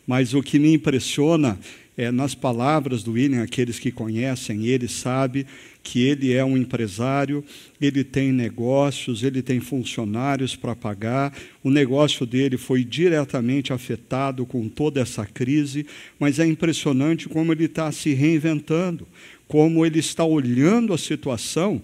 [0.06, 1.58] Mas o que me impressiona
[1.94, 5.44] é nas palavras do William, aqueles que conhecem ele sabem
[5.90, 7.42] que ele é um empresário,
[7.80, 11.32] ele tem negócios, ele tem funcionários para pagar,
[11.64, 15.86] o negócio dele foi diretamente afetado com toda essa crise,
[16.20, 19.08] mas é impressionante como ele está se reinventando,
[19.46, 21.80] como ele está olhando a situação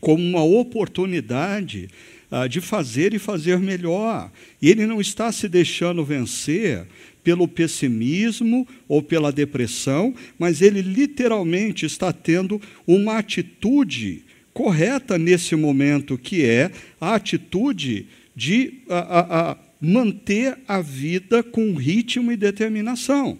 [0.00, 1.88] como uma oportunidade
[2.28, 4.32] uh, de fazer e fazer melhor.
[4.60, 6.84] E ele não está se deixando vencer
[7.26, 14.22] pelo pessimismo ou pela depressão, mas ele literalmente está tendo uma atitude
[14.54, 16.70] correta nesse momento, que é
[17.00, 18.06] a atitude
[18.36, 23.36] de a, a, a manter a vida com ritmo e determinação.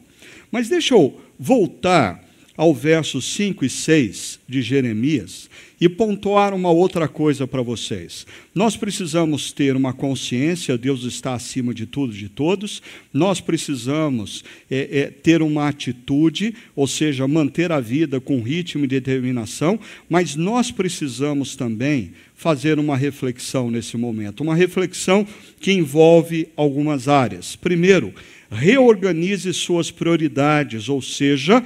[0.51, 2.25] Mas deixa eu voltar
[2.57, 5.49] ao verso 5 e 6 de Jeremias
[5.81, 8.27] e pontuar uma outra coisa para vocês.
[8.55, 12.83] Nós precisamos ter uma consciência, Deus está acima de tudo, de todos.
[13.13, 18.89] Nós precisamos é, é, ter uma atitude, ou seja, manter a vida com ritmo e
[18.89, 25.27] determinação, mas nós precisamos também fazer uma reflexão nesse momento, uma reflexão
[25.59, 27.57] que envolve algumas áreas.
[27.57, 28.15] Primeiro,
[28.51, 31.65] reorganize suas prioridades, ou seja,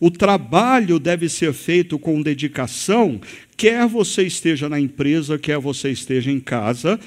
[0.00, 3.20] o trabalho deve ser feito com dedicação,
[3.56, 7.00] quer você esteja na empresa, quer você esteja em casa,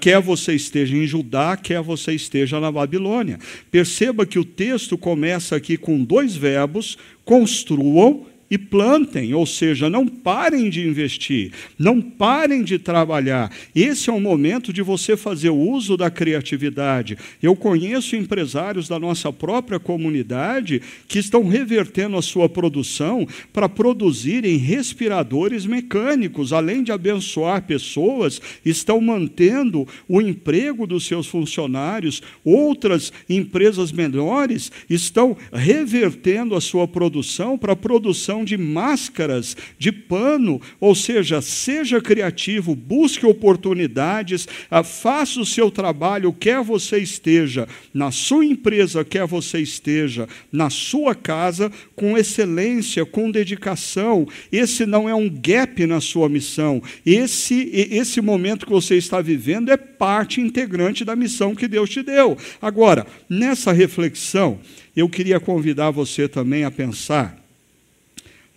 [0.00, 3.38] quer você esteja em Judá, quer você esteja na Babilônia.
[3.70, 10.06] Perceba que o texto começa aqui com dois verbos: construam e plantem, ou seja, não
[10.06, 13.50] parem de investir, não parem de trabalhar.
[13.74, 17.18] Esse é o momento de você fazer uso da criatividade.
[17.42, 24.56] Eu conheço empresários da nossa própria comunidade que estão revertendo a sua produção para produzirem
[24.56, 32.22] respiradores mecânicos, além de abençoar pessoas, estão mantendo o emprego dos seus funcionários.
[32.44, 40.60] Outras empresas menores estão revertendo a sua produção para a produção de máscaras, de pano,
[40.80, 48.10] ou seja, seja criativo, busque oportunidades, ah, faça o seu trabalho, quer você esteja na
[48.10, 54.26] sua empresa, quer você esteja na sua casa, com excelência, com dedicação.
[54.50, 56.82] Esse não é um gap na sua missão.
[57.04, 62.02] Esse, esse momento que você está vivendo é parte integrante da missão que Deus te
[62.02, 62.36] deu.
[62.60, 64.58] Agora, nessa reflexão,
[64.96, 67.47] eu queria convidar você também a pensar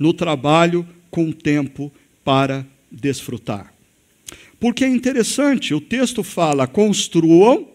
[0.01, 1.91] no trabalho com tempo
[2.23, 3.71] para desfrutar.
[4.59, 7.67] Porque é interessante, o texto fala: construam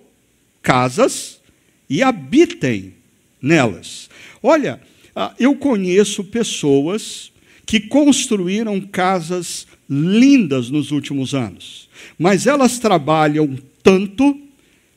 [0.61, 1.41] casas
[1.89, 2.95] e habitem
[3.41, 4.11] nelas.
[4.43, 4.81] Olha,
[5.15, 7.31] ah, eu conheço pessoas
[7.65, 14.37] que construíram casas lindas nos últimos anos, mas elas trabalham tanto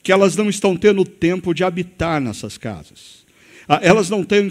[0.02, 3.19] que elas não estão tendo tempo de habitar nessas casas.
[3.72, 4.50] Ah, elas não têm,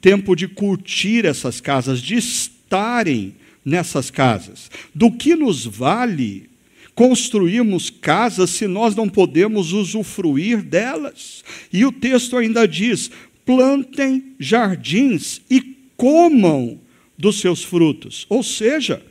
[0.00, 4.70] tempo de curtir essas casas, de estarem nessas casas?
[4.94, 6.48] Do que nos vale
[6.94, 11.42] construirmos casas se nós não podemos usufruir delas?
[11.72, 13.10] E o texto ainda diz:
[13.44, 15.60] plantem jardins e
[15.96, 16.78] comam
[17.18, 18.24] dos seus frutos.
[18.28, 19.02] Ou seja,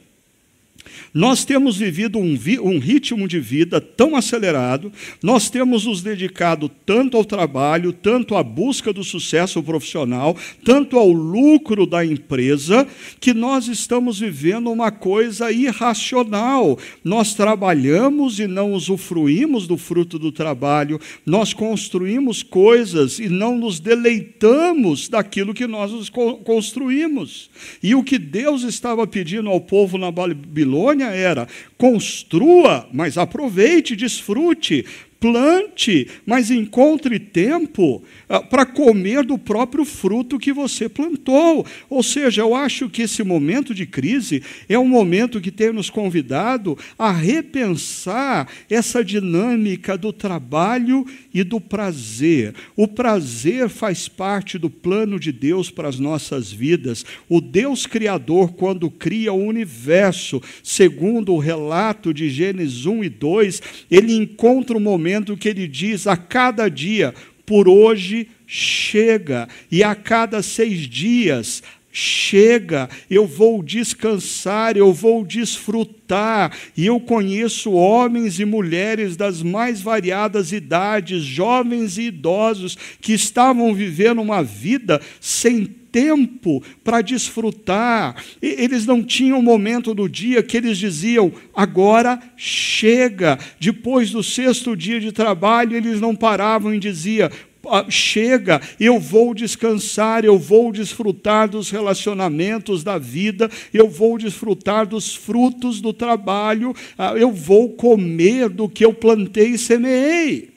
[1.13, 4.91] nós temos vivido um, vi um, ritmo de vida tão acelerado,
[5.21, 11.09] nós temos nos dedicado tanto ao trabalho, tanto à busca do sucesso profissional, tanto ao
[11.09, 12.87] lucro da empresa,
[13.19, 16.77] que nós estamos vivendo uma coisa irracional.
[17.03, 23.79] Nós trabalhamos e não usufruímos do fruto do trabalho, nós construímos coisas e não nos
[23.79, 26.09] deleitamos daquilo que nós
[26.43, 27.49] construímos.
[27.81, 31.47] E o que Deus estava pedindo ao povo na Babilônia, Babilônia era:
[31.77, 34.85] construa, mas aproveite, desfrute,
[35.19, 41.65] plante, mas encontre tempo ah, para comer do próprio fruto que você plantou.
[41.89, 45.89] Ou seja, eu acho que esse momento de crise é um momento que tem nos
[45.89, 52.55] convidado a repensar essa dinâmica do trabalho e do prazer.
[52.75, 57.05] O prazer faz parte do plano de Deus para as nossas vidas.
[57.27, 63.61] O Deus Criador, quando cria o universo, segundo o relato de Gênesis 1 e 2,
[63.91, 67.13] ele encontra o momento momento que ele diz a cada dia,
[67.45, 76.55] por hoje chega, e a cada seis dias, chega, eu vou descansar, eu vou desfrutar.
[76.75, 83.73] E eu conheço homens e mulheres das mais variadas idades, jovens e idosos, que estavam
[83.73, 88.15] vivendo uma vida sem tempo para desfrutar.
[88.41, 93.37] Eles não tinham momento do dia que eles diziam: agora chega.
[93.59, 97.48] Depois do sexto dia de trabalho, eles não paravam e diziam: ah,
[97.89, 105.13] chega, eu vou descansar, eu vou desfrutar dos relacionamentos da vida, eu vou desfrutar dos
[105.13, 110.49] frutos do trabalho, ah, eu vou comer do que eu plantei e semeei.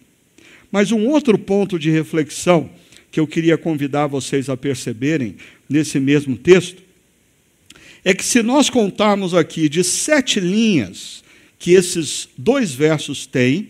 [0.70, 2.70] Mas um outro ponto de reflexão
[3.10, 5.36] que eu queria convidar vocês a perceberem
[5.68, 6.82] nesse mesmo texto
[8.04, 11.22] é que se nós contarmos aqui de sete linhas
[11.58, 13.68] que esses dois versos têm,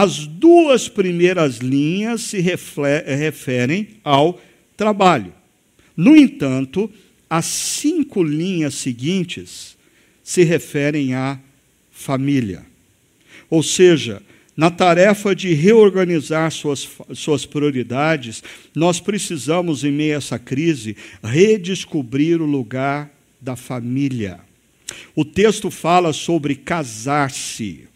[0.00, 4.40] as duas primeiras linhas se referem ao
[4.76, 5.32] trabalho.
[5.96, 6.88] No entanto,
[7.28, 9.76] as cinco linhas seguintes
[10.22, 11.40] se referem à
[11.90, 12.64] família.
[13.50, 14.22] Ou seja,
[14.56, 18.40] na tarefa de reorganizar suas, suas prioridades,
[18.76, 24.38] nós precisamos, em meio a essa crise, redescobrir o lugar da família.
[25.16, 27.87] O texto fala sobre casar-se.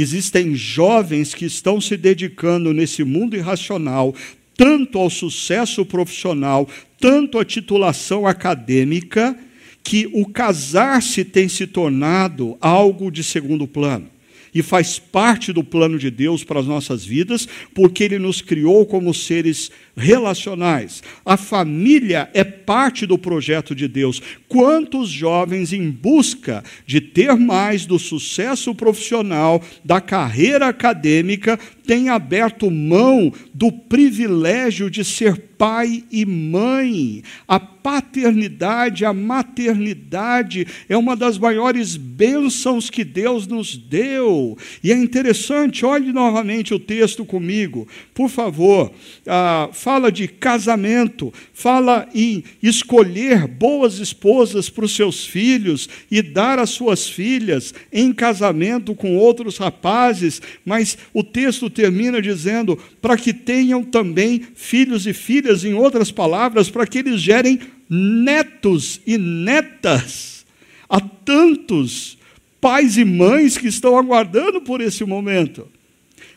[0.00, 4.14] Existem jovens que estão se dedicando nesse mundo irracional
[4.56, 6.68] tanto ao sucesso profissional,
[6.98, 9.38] tanto à titulação acadêmica,
[9.84, 14.08] que o casar-se tem se tornado algo de segundo plano
[14.54, 18.86] e faz parte do plano de Deus para as nossas vidas, porque Ele nos criou
[18.86, 21.02] como seres relacionais.
[21.24, 24.22] A família é parte do projeto de Deus.
[24.48, 32.70] Quantos jovens em busca de ter mais do sucesso profissional, da carreira acadêmica, têm aberto
[32.70, 37.22] mão do privilégio de ser pai e mãe.
[37.46, 44.56] A paternidade, a maternidade é uma das maiores bênçãos que Deus nos deu.
[44.84, 48.92] E é interessante, olhe novamente o texto comigo, por favor.
[49.26, 56.58] Ah, fala de casamento, fala em escolher boas esposas para os seus filhos e dar
[56.58, 63.32] as suas filhas em casamento com outros rapazes, mas o texto termina dizendo para que
[63.32, 70.44] tenham também filhos e filhas, em outras palavras, para que eles gerem netos e netas.
[70.88, 72.18] Há tantos
[72.60, 75.68] pais e mães que estão aguardando por esse momento.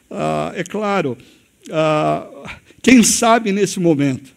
[0.10, 1.18] Ah, é claro,
[1.72, 2.28] ah,
[2.82, 4.32] quem sabe nesse momento,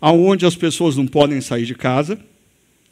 [0.00, 2.18] aonde as pessoas não podem sair de casa,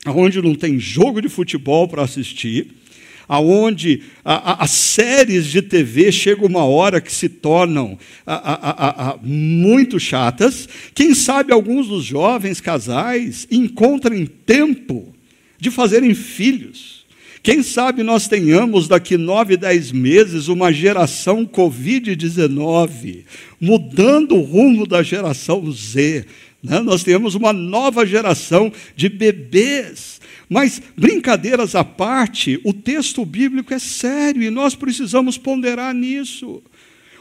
[0.05, 2.82] aonde não tem jogo de futebol para assistir,
[3.29, 11.15] aonde as séries de TV chega uma hora que se tornam a, muito chatas, quem
[11.15, 15.13] sabe alguns dos jovens casais encontrem tempo
[15.59, 17.03] de fazerem filhos.
[17.43, 23.25] Quem sabe nós tenhamos daqui nove, dez meses uma geração Covid-19,
[23.61, 26.25] mudando o rumo da geração Z.
[26.63, 26.79] Né?
[26.81, 30.21] Nós temos uma nova geração de bebês.
[30.53, 36.63] Mas, brincadeiras à parte, o texto bíblico é sério e nós precisamos ponderar nisso.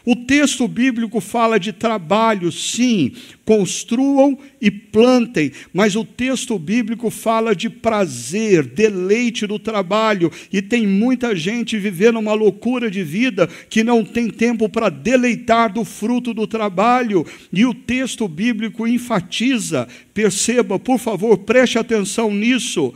[0.04, 3.14] O texto bíblico fala de trabalho, sim,
[3.46, 10.86] construam e plantem, mas o texto bíblico fala de prazer, deleite do trabalho, e tem
[10.86, 16.34] muita gente vivendo uma loucura de vida que não tem tempo para deleitar do fruto
[16.34, 22.94] do trabalho, e o texto bíblico enfatiza, perceba, por favor, preste atenção nisso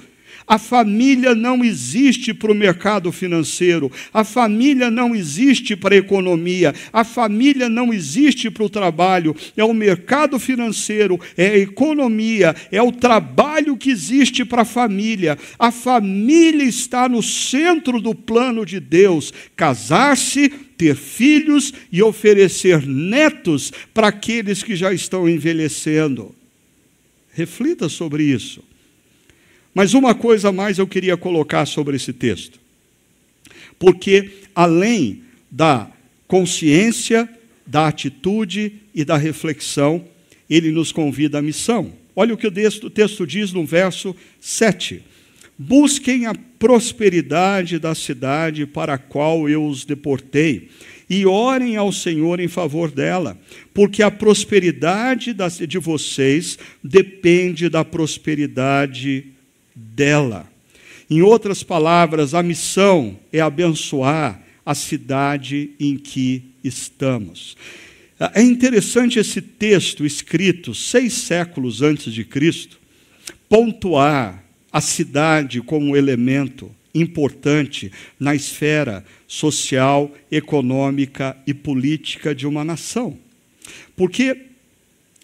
[0.47, 6.73] a família não existe para o mercado financeiro, a família não existe para a economia,
[6.93, 12.81] a família não existe para o trabalho, é o mercado financeiro, é a economia, é
[12.81, 15.37] o trabalho que existe para a família.
[15.57, 19.33] A família está no centro do plano de Deus.
[19.55, 26.35] Casar-se, ter filhos e oferecer netos para aqueles que já estão envelhecendo.
[27.33, 28.63] Reflita sobre isso.
[29.75, 32.57] Mas uma coisa mais eu queria colocar sobre esse texto.
[33.77, 35.91] Porque, além da
[36.29, 37.29] consciência,
[37.67, 40.05] da atitude e da reflexão,
[40.49, 41.91] ele nos convida à missão.
[42.15, 45.03] Olha o que o texto diz no verso 7.
[45.57, 50.69] Busquem a prosperidade da cidade para a qual eu os deportei,
[51.09, 53.37] e orem ao Senhor em favor dela,
[53.73, 55.35] porque a prosperidade
[55.67, 59.34] de vocês depende da prosperidade
[59.75, 60.49] dela.
[61.09, 67.55] Em outras palavras, a missão é abençoar a cidade em que estamos.
[68.33, 72.79] É interessante esse texto escrito seis séculos antes de Cristo
[73.49, 83.17] pontuar a cidade como elemento importante na esfera social, econômica e política de uma nação.
[83.95, 84.45] Porque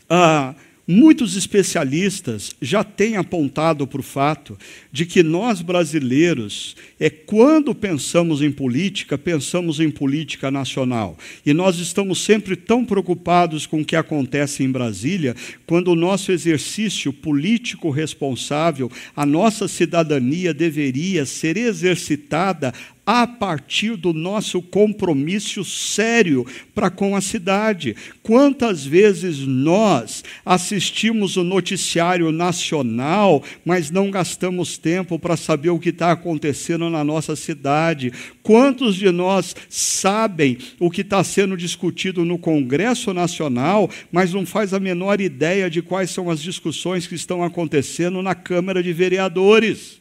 [0.09, 0.53] ah,
[0.87, 4.57] Muitos especialistas já têm apontado para o fato
[4.91, 11.17] de que nós brasileiros, é quando pensamos em política, pensamos em política nacional.
[11.45, 15.35] E nós estamos sempre tão preocupados com o que acontece em Brasília,
[15.67, 22.73] quando o nosso exercício político responsável, a nossa cidadania deveria ser exercitada
[23.13, 27.93] a partir do nosso compromisso sério para com a cidade.
[28.23, 35.89] Quantas vezes nós assistimos o noticiário nacional, mas não gastamos tempo para saber o que
[35.89, 38.13] está acontecendo na nossa cidade?
[38.41, 44.73] Quantos de nós sabem o que está sendo discutido no Congresso Nacional, mas não faz
[44.73, 49.99] a menor ideia de quais são as discussões que estão acontecendo na Câmara de Vereadores?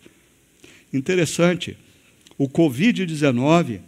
[0.93, 1.77] Interessante
[2.41, 3.81] o Covid-19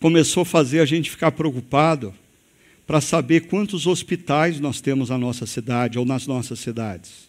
[0.00, 2.14] começou a fazer a gente ficar preocupado
[2.86, 7.28] para saber quantos hospitais nós temos na nossa cidade ou nas nossas cidades,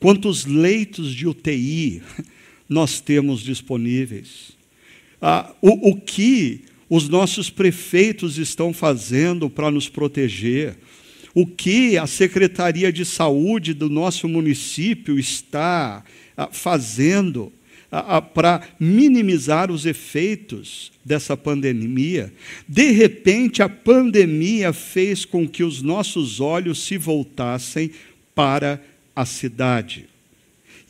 [0.00, 2.02] quantos leitos de UTI
[2.68, 4.56] nós temos disponíveis,
[5.20, 10.76] ah, o, o que os nossos prefeitos estão fazendo para nos proteger,
[11.32, 16.04] o que a Secretaria de Saúde do nosso município está
[16.36, 17.52] ah, fazendo
[18.34, 22.32] para minimizar os efeitos dessa pandemia.
[22.66, 27.90] De repente, a pandemia fez com que os nossos olhos se voltassem
[28.34, 28.82] para
[29.14, 30.11] a cidade.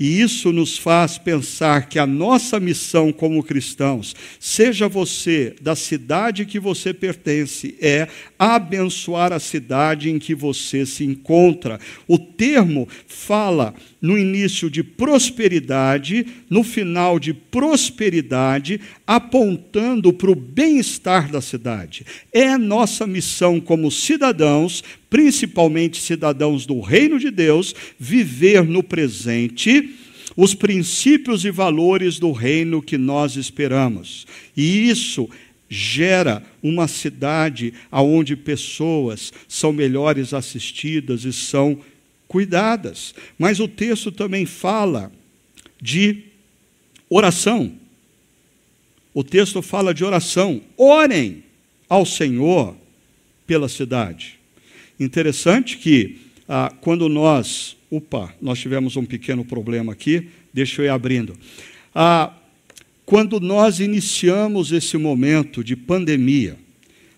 [0.03, 6.45] E isso nos faz pensar que a nossa missão como cristãos, seja você da cidade
[6.45, 11.79] que você pertence, é abençoar a cidade em que você se encontra.
[12.09, 21.31] O termo fala no início de prosperidade, no final de prosperidade, apontando para o bem-estar
[21.31, 22.05] da cidade.
[22.33, 24.83] É nossa missão como cidadãos,
[25.13, 29.95] principalmente cidadãos do reino de Deus, viver no presente
[30.35, 34.27] os princípios e valores do reino que nós esperamos.
[34.57, 35.29] E isso
[35.69, 41.79] gera uma cidade onde pessoas são melhores assistidas e são
[42.27, 43.15] cuidadas.
[43.39, 45.13] Mas o texto também fala
[45.79, 46.23] de
[47.11, 47.71] oração.
[49.13, 50.63] O texto fala de oração.
[50.75, 51.45] Orem
[51.87, 52.75] ao Senhor
[53.47, 54.41] pela cidade.
[54.99, 56.19] Interessante que
[56.49, 57.77] ah, quando nós.
[57.91, 61.37] Opa, nós tivemos um pequeno problema aqui, deixa eu ir abrindo.
[61.95, 62.33] Ah,
[63.05, 66.57] quando nós iniciamos esse momento de pandemia,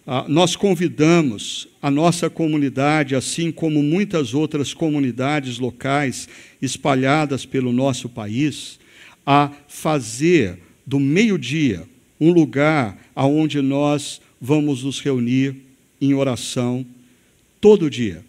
[0.06, 6.28] ah, nós convidamos a nossa comunidade, assim como muitas outras comunidades locais
[6.60, 8.78] espalhadas pelo nosso país,
[9.24, 11.88] a fazer do meio-dia
[12.20, 15.56] um lugar aonde nós vamos nos reunir
[16.00, 16.84] em oração
[17.64, 18.22] todo dia.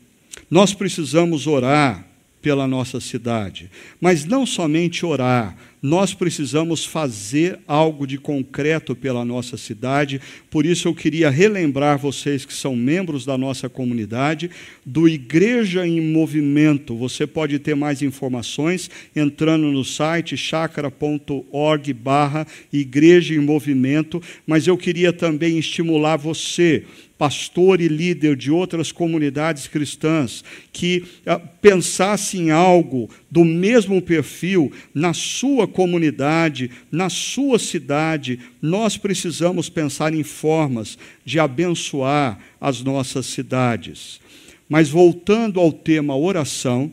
[0.50, 2.08] Nós precisamos orar
[2.42, 3.70] pela nossa cidade.
[4.00, 10.22] Mas não somente orar, nós precisamos fazer algo de concreto pela nossa cidade.
[10.50, 14.50] Por isso eu queria relembrar vocês que são membros da nossa comunidade
[14.86, 16.96] do Igreja em Movimento.
[16.96, 24.22] Você pode ter mais informações entrando no site chacra.org/barra Igreja em Movimento.
[24.48, 26.86] Mas eu queria também estimular você
[27.18, 30.44] pastor e líder de outras comunidades cristãs
[30.74, 38.98] que uh, pensasse em algo do mesmo perfil na sua comunidade, na sua cidade, nós
[38.98, 44.20] precisamos pensar em formas de abençoar as nossas cidades.
[44.68, 46.92] Mas voltando ao tema oração,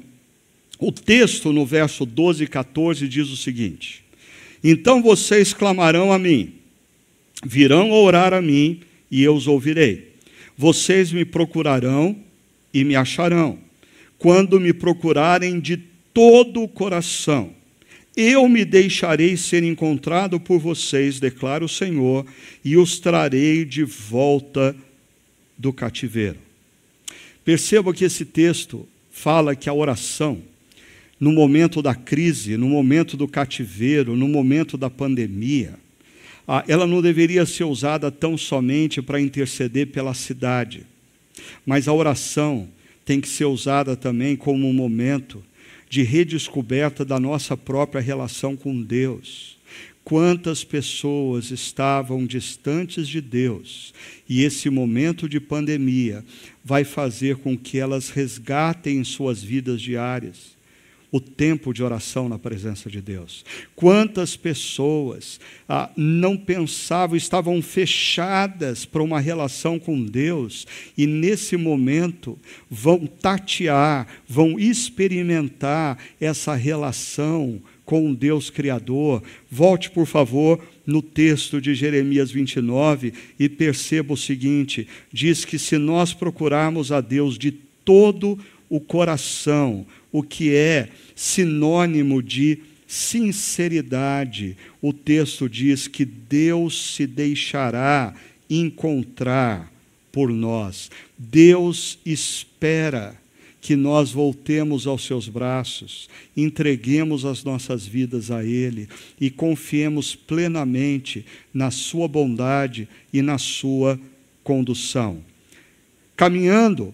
[0.79, 4.05] o texto no verso 12 e 14 diz o seguinte:
[4.63, 6.53] Então vocês clamarão a mim,
[7.45, 10.12] virão orar a mim e eu os ouvirei.
[10.57, 12.17] Vocês me procurarão
[12.73, 13.59] e me acharão,
[14.19, 15.77] quando me procurarem de
[16.13, 17.53] todo o coração.
[18.17, 22.27] Eu me deixarei ser encontrado por vocês, declara o Senhor,
[22.65, 24.77] e os trarei de volta
[25.57, 26.39] do cativeiro.
[27.45, 30.43] Perceba que esse texto fala que a oração,
[31.19, 35.79] no momento da crise, no momento do cativeiro, no momento da pandemia,
[36.67, 40.87] ela não deveria ser usada tão somente para interceder pela cidade,
[41.65, 42.69] mas a oração
[43.05, 45.43] tem que ser usada também como um momento
[45.89, 49.59] de redescoberta da nossa própria relação com Deus.
[50.05, 53.95] Quantas pessoas estavam distantes de Deus,
[54.29, 56.25] e esse momento de pandemia
[56.65, 60.57] vai fazer com que elas resgatem suas vidas diárias
[61.13, 63.45] o tempo de oração na presença de Deus.
[63.77, 65.39] Quantas pessoas
[65.69, 72.39] ah, não pensavam, estavam fechadas para uma relação com Deus e nesse momento
[72.71, 79.23] vão tatear, vão experimentar essa relação com o Deus Criador.
[79.51, 85.77] Volte, por favor, no texto de Jeremias 29 e perceba o seguinte: diz que se
[85.77, 87.53] nós procurarmos a Deus de
[87.85, 88.39] todo
[88.71, 94.57] o coração, o que é sinônimo de sinceridade.
[94.81, 98.15] O texto diz que Deus se deixará
[98.51, 99.73] encontrar
[100.13, 100.91] por nós.
[101.17, 103.17] Deus espera
[103.63, 108.89] que nós voltemos aos seus braços, entreguemos as nossas vidas a Ele
[109.21, 113.99] e confiemos plenamente na Sua bondade e na Sua
[114.43, 115.23] condução.
[116.17, 116.93] Caminhando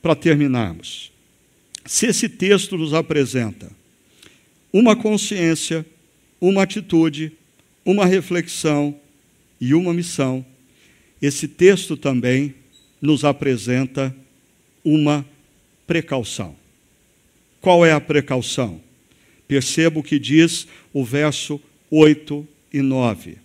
[0.00, 1.13] para terminarmos.
[1.86, 3.70] Se esse texto nos apresenta
[4.72, 5.84] uma consciência,
[6.40, 7.32] uma atitude,
[7.84, 8.96] uma reflexão
[9.60, 10.44] e uma missão,
[11.20, 12.54] esse texto também
[13.00, 14.14] nos apresenta
[14.82, 15.26] uma
[15.86, 16.56] precaução.
[17.60, 18.80] Qual é a precaução?
[19.46, 21.60] Perceba o que diz o verso
[21.90, 23.36] 8 e 9.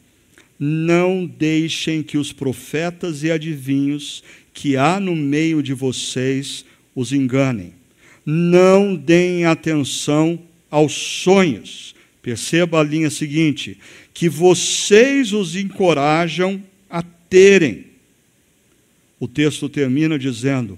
[0.58, 4.24] Não deixem que os profetas e adivinhos
[4.54, 6.66] que há no meio de vocês
[6.96, 7.79] os enganem
[8.30, 11.96] não deem atenção aos sonhos.
[12.22, 13.78] Perceba a linha seguinte:
[14.14, 17.88] que vocês os encorajam a terem.
[19.20, 20.78] O texto termina dizendo: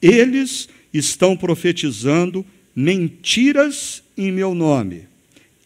[0.00, 5.08] eles estão profetizando mentiras em meu nome.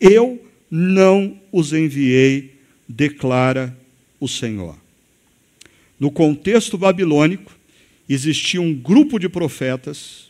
[0.01, 2.55] Eu não os enviei,
[2.89, 3.76] declara
[4.18, 4.76] o Senhor.
[6.01, 7.53] No contexto babilônico,
[8.09, 10.25] existia um grupo de profetas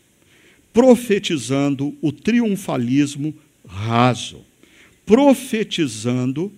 [0.77, 3.33] profetizando o triunfalismo
[3.67, 4.45] raso,
[5.07, 6.53] profetizando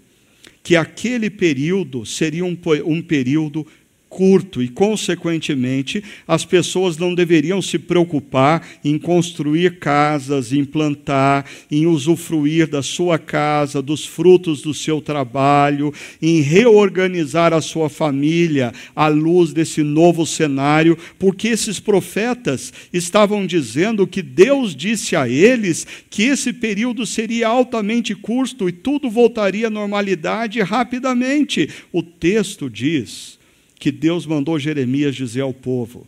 [0.61, 3.65] que aquele período seria um, um período
[4.09, 11.87] curto e, consequentemente, as pessoas não deveriam se preocupar em construir casas, em plantar, em
[11.87, 19.09] usufruir da sua casa, dos frutos do seu trabalho, em reorganizar a sua família à
[19.09, 26.25] luz desse novo cenário, porque esses profetas estavam dizendo que Deus disse a eles que
[26.25, 31.69] esse período seria altamente curto e tudo voltaria à normalidade rapidamente.
[31.93, 33.38] O texto diz
[33.79, 36.07] que Deus mandou Jeremias dizer ao povo: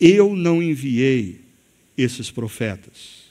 [0.00, 1.40] Eu não enviei
[1.96, 3.24] esses profetas.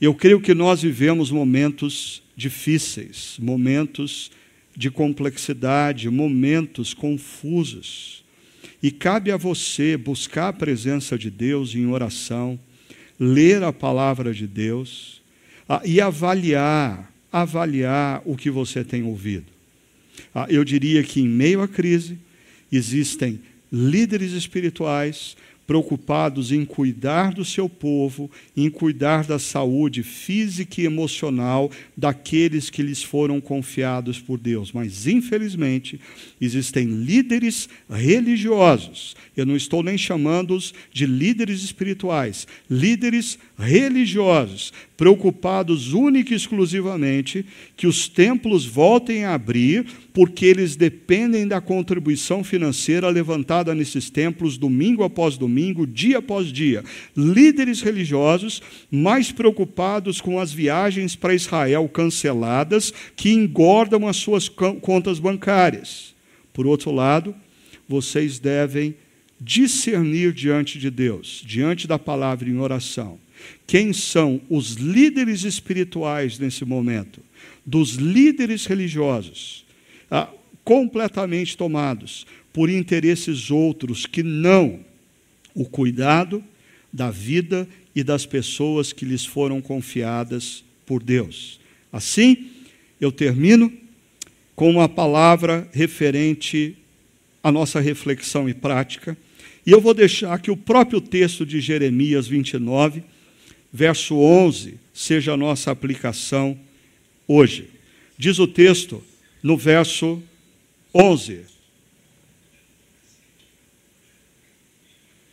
[0.00, 4.30] Eu creio que nós vivemos momentos difíceis, momentos
[4.76, 8.22] de complexidade, momentos confusos.
[8.82, 12.60] E cabe a você buscar a presença de Deus em oração,
[13.18, 15.22] ler a palavra de Deus
[15.66, 19.46] ah, e avaliar, avaliar o que você tem ouvido.
[20.34, 22.18] Ah, eu diria que em meio à crise,
[22.70, 23.40] existem
[23.70, 25.36] líderes espirituais,
[25.66, 32.82] preocupados em cuidar do seu povo, em cuidar da saúde física e emocional daqueles que
[32.82, 34.70] lhes foram confiados por Deus.
[34.72, 36.00] Mas, infelizmente,
[36.40, 39.16] existem líderes religiosos.
[39.36, 47.44] Eu não estou nem chamando-os de líderes espirituais, líderes religiosos, preocupados única e exclusivamente
[47.76, 54.58] que os templos voltem a abrir, porque eles dependem da contribuição financeira levantada nesses templos
[54.58, 56.84] domingo após domingo, dia após dia.
[57.16, 65.18] Líderes religiosos mais preocupados com as viagens para Israel canceladas, que engordam as suas contas
[65.18, 66.14] bancárias.
[66.52, 67.34] Por outro lado,
[67.88, 68.94] vocês devem
[69.40, 73.18] discernir diante de Deus, diante da palavra em oração
[73.66, 77.20] quem são os líderes espirituais nesse momento,
[77.64, 79.64] dos líderes religiosos,
[80.10, 80.28] ah,
[80.64, 84.80] completamente tomados por interesses outros que não
[85.54, 86.42] o cuidado
[86.92, 91.60] da vida e das pessoas que lhes foram confiadas por Deus.
[91.92, 92.48] Assim,
[93.00, 93.72] eu termino
[94.54, 96.76] com uma palavra referente
[97.42, 99.16] à nossa reflexão e prática,
[99.66, 103.02] e eu vou deixar que o próprio texto de Jeremias 29
[103.72, 106.58] verso 11 seja a nossa aplicação
[107.28, 107.68] hoje.
[108.16, 109.02] Diz o texto
[109.42, 110.22] no verso
[110.94, 111.44] 11: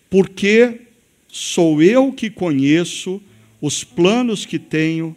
[0.10, 0.82] Porque
[1.28, 3.22] sou eu que conheço
[3.62, 5.16] os planos que tenho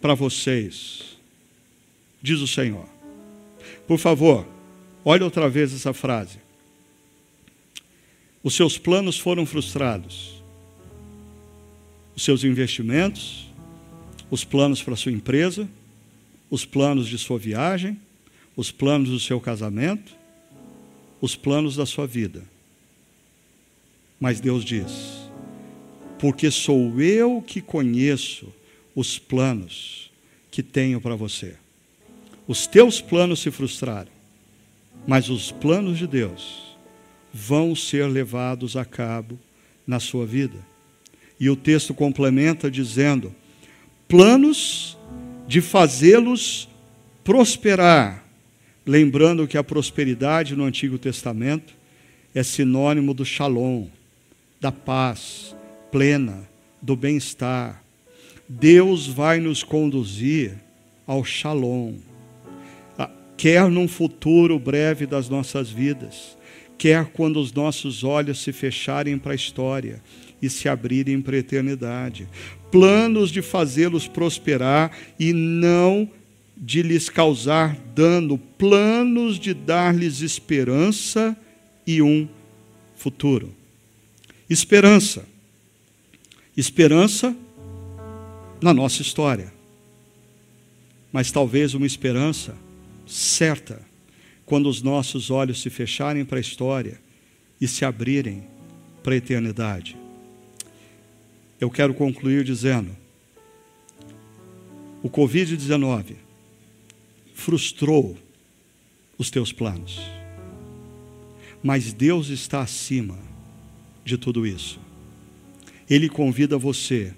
[0.00, 1.16] para vocês,
[2.20, 2.88] diz o Senhor.
[3.86, 4.46] Por favor,
[5.04, 6.38] olhe outra vez essa frase.
[8.42, 10.39] Os seus planos foram frustrados
[12.20, 13.46] os seus investimentos,
[14.30, 15.66] os planos para sua empresa,
[16.50, 17.98] os planos de sua viagem,
[18.54, 20.12] os planos do seu casamento,
[21.18, 22.42] os planos da sua vida.
[24.20, 25.30] Mas Deus diz:
[26.18, 28.52] porque sou eu que conheço
[28.94, 30.10] os planos
[30.50, 31.56] que tenho para você.
[32.46, 34.12] Os teus planos se frustraram,
[35.06, 36.76] mas os planos de Deus
[37.32, 39.38] vão ser levados a cabo
[39.86, 40.69] na sua vida.
[41.40, 43.34] E o texto complementa dizendo:
[44.06, 44.98] planos
[45.48, 46.68] de fazê-los
[47.24, 48.26] prosperar.
[48.84, 51.74] Lembrando que a prosperidade no Antigo Testamento
[52.34, 53.86] é sinônimo do shalom,
[54.60, 55.56] da paz
[55.90, 56.48] plena,
[56.80, 57.82] do bem-estar.
[58.48, 60.54] Deus vai nos conduzir
[61.06, 61.94] ao shalom,
[63.36, 66.36] quer num futuro breve das nossas vidas,
[66.76, 70.02] quer quando os nossos olhos se fecharem para a história
[70.42, 72.28] e se abrirem para a eternidade.
[72.70, 76.08] Planos de fazê-los prosperar e não
[76.56, 81.36] de lhes causar dano, planos de dar-lhes esperança
[81.86, 82.28] e um
[82.96, 83.54] futuro.
[84.48, 85.26] Esperança.
[86.56, 87.34] Esperança
[88.60, 89.52] na nossa história.
[91.12, 92.54] Mas talvez uma esperança
[93.06, 93.80] certa
[94.44, 97.00] quando os nossos olhos se fecharem para a história
[97.60, 98.44] e se abrirem
[99.02, 99.99] para a eternidade
[101.60, 102.96] eu quero concluir dizendo:
[105.02, 106.16] o Covid-19
[107.34, 108.16] frustrou
[109.18, 110.00] os teus planos,
[111.62, 113.18] mas Deus está acima
[114.04, 114.80] de tudo isso.
[115.88, 117.12] Ele convida você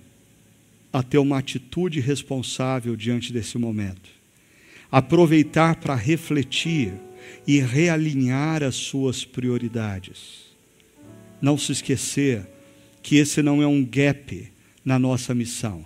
[0.93, 4.11] a ter uma atitude responsável diante desse momento,
[4.90, 6.93] aproveitar para refletir
[7.47, 10.53] e realinhar as suas prioridades.
[11.40, 12.47] Não se esquecer
[13.03, 14.50] que esse não é um gap
[14.84, 15.84] na nossa missão.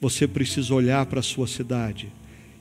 [0.00, 2.12] Você precisa olhar para a sua cidade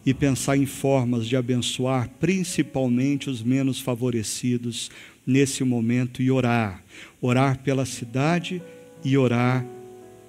[0.06, 4.90] e pensar em formas de abençoar principalmente os menos favorecidos
[5.26, 6.84] nesse momento e orar.
[7.20, 8.62] Orar pela cidade
[9.04, 9.66] e orar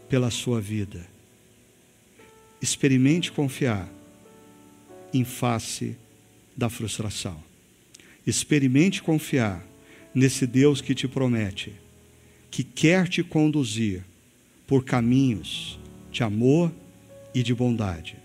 [0.08, 1.06] pela sua vida.
[2.60, 3.88] Experimente confiar
[5.12, 5.96] em face
[6.56, 7.42] da frustração.
[8.26, 9.66] Experimente confiar
[10.14, 11.82] nesse Deus que te promete
[12.53, 14.05] que quer te conduzir
[14.66, 15.80] por caminhos
[16.12, 16.70] de amor
[17.34, 18.16] e de bondade.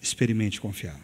[0.00, 0.98] Experimente confiar.